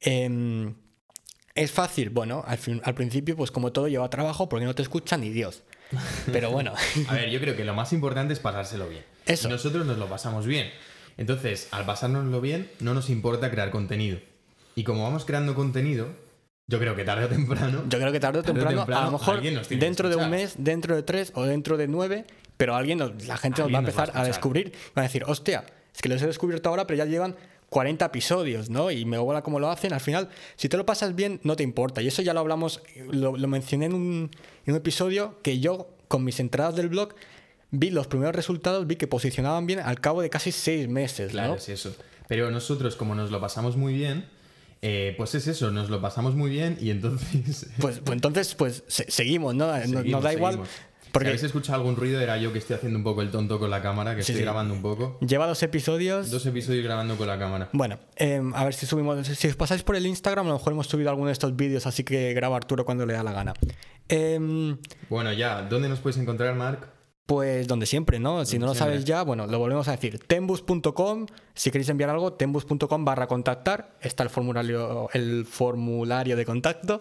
Em, 0.00 0.74
es 1.54 1.70
fácil, 1.70 2.10
bueno, 2.10 2.42
al, 2.46 2.58
fin- 2.58 2.80
al 2.84 2.94
principio 2.94 3.36
pues 3.36 3.50
como 3.50 3.72
todo 3.72 3.88
lleva 3.88 4.10
trabajo 4.10 4.48
porque 4.48 4.64
no 4.66 4.74
te 4.74 4.82
escucha 4.82 5.16
ni 5.16 5.30
Dios. 5.30 5.62
Pero 6.32 6.50
bueno, 6.50 6.72
A 7.08 7.14
ver, 7.14 7.30
yo 7.30 7.40
creo 7.40 7.56
que 7.56 7.64
lo 7.64 7.74
más 7.74 7.92
importante 7.92 8.32
es 8.32 8.40
pasárselo 8.40 8.88
bien. 8.88 9.04
Eso. 9.26 9.48
Y 9.48 9.50
nosotros 9.52 9.86
nos 9.86 9.96
lo 9.98 10.06
pasamos 10.08 10.46
bien. 10.46 10.70
Entonces, 11.16 11.68
al 11.70 11.86
pasárnoslo 11.86 12.40
bien, 12.40 12.68
no 12.80 12.92
nos 12.94 13.08
importa 13.08 13.50
crear 13.50 13.70
contenido. 13.70 14.18
Y 14.74 14.82
como 14.82 15.04
vamos 15.04 15.24
creando 15.24 15.54
contenido, 15.54 16.08
yo 16.66 16.80
creo 16.80 16.96
que 16.96 17.04
tarde 17.04 17.26
o 17.26 17.28
temprano. 17.28 17.84
yo 17.88 17.98
creo 18.00 18.10
que 18.10 18.18
tarde 18.18 18.40
o 18.40 18.42
Tarde 18.42 18.60
o 18.60 18.64
temprano, 18.64 18.98
a 18.98 19.04
lo 19.04 19.12
mejor 19.12 19.40
dentro 19.78 20.08
de 20.08 20.16
un 20.16 20.30
mes, 20.30 20.54
dentro 20.58 20.96
de 20.96 21.02
tres 21.04 21.30
o 21.36 21.44
dentro 21.44 21.76
de 21.76 21.86
nueve, 21.86 22.24
pero 22.56 22.74
alguien, 22.76 22.98
la 23.26 23.36
gente 23.36 23.62
nos 23.62 23.68
va 23.68 23.70
a 23.70 23.72
va 23.72 23.78
a 23.78 23.80
empezar 23.80 24.02
a, 24.02 24.04
escuchar. 24.10 24.26
descubrir, 24.26 24.72
va 24.96 25.02
a 25.02 25.04
decir, 25.04 25.24
hostia, 25.26 25.64
es 25.94 26.00
que 26.02 26.08
los 26.08 26.20
he 26.22 26.26
descubierto 26.26 26.68
ahora, 26.68 26.86
pero 26.86 26.98
ya 26.98 27.04
llevan 27.04 27.36
40 27.70 28.04
episodios, 28.04 28.70
¿no? 28.70 28.90
Y 28.90 29.04
me 29.04 29.18
mola 29.18 29.42
cómo 29.42 29.58
lo 29.58 29.68
hacen. 29.70 29.92
Al 29.92 30.00
final, 30.00 30.28
si 30.56 30.68
te 30.68 30.76
lo 30.76 30.86
pasas 30.86 31.14
bien, 31.16 31.40
no 31.42 31.56
te 31.56 31.62
importa. 31.64 32.02
Y 32.02 32.06
eso 32.06 32.22
ya 32.22 32.32
lo 32.34 32.40
hablamos, 32.40 32.82
lo, 33.10 33.36
lo 33.36 33.48
mencioné 33.48 33.86
en 33.86 33.94
un, 33.94 34.30
en 34.66 34.72
un 34.72 34.76
episodio 34.76 35.40
que 35.42 35.58
yo, 35.58 35.88
con 36.08 36.22
mis 36.22 36.38
entradas 36.38 36.76
del 36.76 36.88
blog, 36.88 37.14
vi 37.72 37.90
los 37.90 38.06
primeros 38.06 38.34
resultados, 38.36 38.86
vi 38.86 38.94
que 38.96 39.08
posicionaban 39.08 39.66
bien 39.66 39.80
al 39.80 40.00
cabo 40.00 40.22
de 40.22 40.30
casi 40.30 40.52
seis 40.52 40.88
meses, 40.88 41.32
Claro, 41.32 41.50
¿no? 41.52 41.54
es 41.56 41.68
eso. 41.68 41.94
Pero 42.28 42.50
nosotros, 42.52 42.94
como 42.94 43.14
nos 43.16 43.30
lo 43.32 43.40
pasamos 43.40 43.76
muy 43.76 43.92
bien, 43.94 44.26
eh, 44.80 45.14
pues 45.16 45.34
es 45.34 45.46
eso, 45.48 45.70
nos 45.72 45.90
lo 45.90 46.00
pasamos 46.00 46.34
muy 46.36 46.50
bien 46.50 46.76
y 46.80 46.90
entonces. 46.90 47.66
Pues, 47.80 47.98
pues 47.98 48.14
entonces, 48.14 48.54
pues 48.54 48.84
se- 48.86 49.10
seguimos, 49.10 49.54
¿no? 49.54 49.74
Seguimos, 49.80 50.04
nos 50.06 50.22
da 50.22 50.32
igual. 50.32 50.60
Porque 51.14 51.28
Si 51.28 51.30
habéis 51.30 51.44
escuchado 51.44 51.78
algún 51.78 51.96
ruido, 51.96 52.20
era 52.20 52.36
yo 52.36 52.52
que 52.52 52.58
estoy 52.58 52.76
haciendo 52.76 52.98
un 52.98 53.04
poco 53.04 53.22
el 53.22 53.30
tonto 53.30 53.58
con 53.58 53.70
la 53.70 53.80
cámara, 53.80 54.14
que 54.14 54.22
Sí, 54.22 54.32
estoy 54.32 54.40
sí. 54.40 54.42
grabando 54.42 54.74
un 54.74 54.82
poco. 54.82 55.16
lleva 55.26 55.46
dos 55.46 55.62
episodios. 55.62 56.30
Dos 56.30 56.44
episodios 56.44 56.84
grabando 56.84 57.16
con 57.16 57.26
la 57.26 57.38
cámara. 57.38 57.70
Bueno, 57.72 57.98
eh, 58.16 58.42
a 58.54 58.64
ver 58.64 58.74
si 58.74 58.84
subimos. 58.84 59.26
Si 59.26 59.48
os 59.48 59.56
pasáis 59.56 59.82
por 59.82 59.96
el 59.96 60.04
Instagram, 60.06 60.44
a 60.46 60.50
lo 60.50 60.56
mejor 60.56 60.72
hemos 60.74 60.86
subido 60.88 61.08
alguno 61.08 61.28
de 61.28 61.32
estos 61.32 61.56
vídeos, 61.56 61.86
así 61.86 62.04
que 62.04 62.34
graba 62.34 62.56
Arturo 62.56 62.84
cuando 62.84 63.06
le 63.06 63.14
da 63.14 63.22
la 63.22 63.32
gana. 63.32 63.54
Em, 64.08 64.76
Bueno, 65.08 65.32
ya, 65.32 65.62
¿dónde 65.62 65.88
nos 65.88 66.00
puedes 66.00 66.18
encontrar, 66.18 66.54
Marc? 66.56 66.88
pues 67.26 67.66
donde 67.66 67.86
siempre, 67.86 68.18
¿no? 68.20 68.44
Si 68.44 68.58
no 68.58 68.66
lo 68.66 68.74
sabes 68.74 69.06
ya, 69.06 69.22
bueno, 69.22 69.46
lo 69.46 69.58
volvemos 69.58 69.88
a 69.88 69.92
decir. 69.92 70.18
Tembus.com, 70.26 71.24
si 71.54 71.70
queréis 71.70 71.88
enviar 71.88 72.10
algo, 72.10 72.34
tembus.com 72.34 73.02
barra 73.06 73.26
contactar. 73.28 73.96
Está 74.02 74.24
el 74.24 74.28
formulario, 74.28 75.08
el 75.14 75.46
formulario 75.46 76.36
de 76.36 76.44
contacto. 76.44 76.98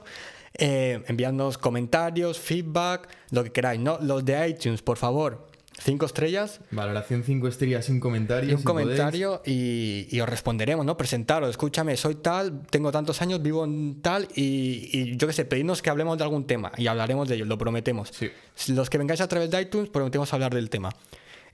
Eh, 0.57 1.03
enviadnos 1.07 1.57
comentarios, 1.57 2.39
feedback, 2.39 3.09
lo 3.31 3.43
que 3.43 3.51
queráis, 3.51 3.79
¿no? 3.79 3.97
Los 4.01 4.23
de 4.23 4.49
iTunes, 4.49 4.81
por 4.83 4.97
favor, 4.97 5.47
cinco 5.79 6.05
estrellas. 6.05 6.61
Valoración 6.69 7.23
5 7.23 7.47
estrellas 7.47 7.85
sin 7.85 7.99
comentarios. 7.99 8.51
Y 8.51 8.53
un 8.53 8.61
si 8.61 8.65
podéis. 8.65 8.87
comentario 8.87 9.41
y, 9.45 10.07
y 10.11 10.19
os 10.21 10.29
responderemos, 10.29 10.85
¿no? 10.85 10.95
Presentaros, 10.95 11.49
escúchame, 11.49 11.97
soy 11.97 12.15
tal, 12.15 12.61
tengo 12.69 12.91
tantos 12.91 13.21
años, 13.23 13.41
vivo 13.41 13.65
en 13.65 14.01
tal 14.01 14.27
y, 14.35 14.89
y 14.91 15.17
yo 15.17 15.25
qué 15.27 15.33
sé, 15.33 15.45
pedidnos 15.45 15.81
que 15.81 15.89
hablemos 15.89 16.17
de 16.19 16.23
algún 16.23 16.45
tema 16.45 16.71
y 16.77 16.85
hablaremos 16.87 17.27
de 17.27 17.35
ello, 17.35 17.45
lo 17.45 17.57
prometemos. 17.57 18.09
Sí. 18.13 18.29
Los 18.73 18.89
que 18.91 18.99
vengáis 18.99 19.21
a 19.21 19.27
través 19.27 19.49
de 19.49 19.59
iTunes, 19.59 19.89
prometemos 19.89 20.31
hablar 20.33 20.53
del 20.53 20.69
tema. 20.69 20.89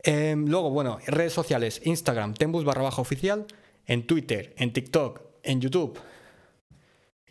Eh, 0.04 0.36
luego, 0.38 0.70
bueno, 0.72 1.00
redes 1.08 1.34
sociales, 1.34 1.82
Instagram, 1.86 2.34
tembus 2.34 2.66
barra 2.66 2.84
baja 2.84 3.02
oficial, 3.02 3.46
en 3.86 4.06
Twitter, 4.06 4.54
en 4.58 4.72
TikTok, 4.74 5.22
en 5.44 5.62
YouTube. 5.62 5.98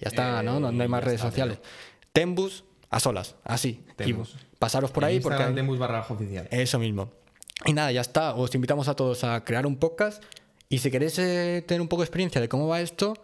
Ya 0.01 0.09
está, 0.09 0.41
Eh, 0.41 0.43
¿no? 0.45 0.61
¿no? 0.61 0.73
No 0.73 0.83
hay 0.83 0.89
más 0.89 1.01
ya 1.01 1.05
redes 1.07 1.21
está, 1.21 1.31
sociales. 1.31 1.59
Tembus 2.13 2.65
a 2.91 3.01
solas, 3.01 3.37
así. 3.45 3.85
Tembus. 3.97 4.35
Y 4.35 4.57
pasaros 4.59 4.91
por 4.91 5.03
En 5.05 5.09
ahí 5.09 5.17
Instagram, 5.17 5.43
porque... 5.43 5.55
Tembus 5.55 5.79
barra 5.79 6.01
oficial. 6.09 6.49
eso 6.51 6.79
mismo. 6.79 7.11
Y 7.65 7.73
nada, 7.73 7.91
ya 7.93 8.01
está. 8.01 8.35
Os 8.35 8.55
invitamos 8.55 8.89
a 8.89 8.95
todos 8.95 9.25
a 9.25 9.45
crear 9.45 9.67
un 9.67 9.77
podcast. 9.77 10.23
Y 10.69 10.79
si 10.79 10.91
queréis 10.91 11.19
eh, 11.19 11.65
tener 11.67 11.81
un 11.81 11.89
poco 11.89 12.03
de 12.03 12.07
experiencia 12.07 12.41
de 12.41 12.49
cómo 12.49 12.69
va 12.69 12.81
esto, 12.81 13.15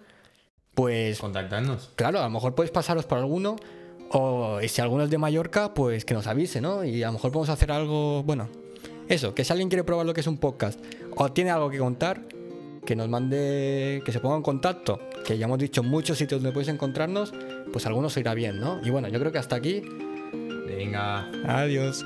pues 0.74 1.18
Contactadnos. 1.20 1.90
claro, 1.94 2.18
a 2.20 2.24
lo 2.24 2.30
mejor 2.30 2.54
podéis 2.54 2.72
pasaros 2.72 3.04
por 3.06 3.18
alguno. 3.18 3.56
O 4.10 4.60
y 4.62 4.68
si 4.68 4.80
alguno 4.80 5.04
es 5.04 5.10
de 5.10 5.18
Mallorca, 5.18 5.74
pues 5.74 6.04
que 6.04 6.14
nos 6.14 6.26
avise, 6.26 6.60
¿no? 6.60 6.84
Y 6.84 7.02
a 7.02 7.06
lo 7.08 7.14
mejor 7.14 7.32
podemos 7.32 7.48
hacer 7.48 7.72
algo, 7.72 8.22
bueno, 8.22 8.48
eso, 9.08 9.34
que 9.34 9.44
si 9.44 9.52
alguien 9.52 9.68
quiere 9.68 9.82
probar 9.84 10.06
lo 10.06 10.14
que 10.14 10.20
es 10.20 10.26
un 10.26 10.38
podcast 10.38 10.78
o 11.16 11.32
tiene 11.32 11.50
algo 11.50 11.68
que 11.70 11.78
contar, 11.78 12.22
que 12.84 12.94
nos 12.96 13.08
mande, 13.08 14.02
que 14.04 14.12
se 14.12 14.20
ponga 14.20 14.36
en 14.36 14.42
contacto, 14.42 15.00
que 15.24 15.38
ya 15.38 15.46
hemos 15.46 15.58
dicho 15.58 15.82
muchos 15.82 16.18
sitios 16.18 16.42
donde 16.42 16.52
podéis 16.52 16.68
encontrarnos, 16.68 17.32
pues 17.72 17.86
algunos 17.86 18.12
se 18.12 18.20
irá 18.20 18.34
bien, 18.34 18.60
¿no? 18.60 18.80
Y 18.84 18.90
bueno, 18.90 19.08
yo 19.08 19.18
creo 19.18 19.32
que 19.32 19.38
hasta 19.38 19.56
aquí. 19.56 19.82
Venga. 20.66 21.28
Adiós. 21.46 22.04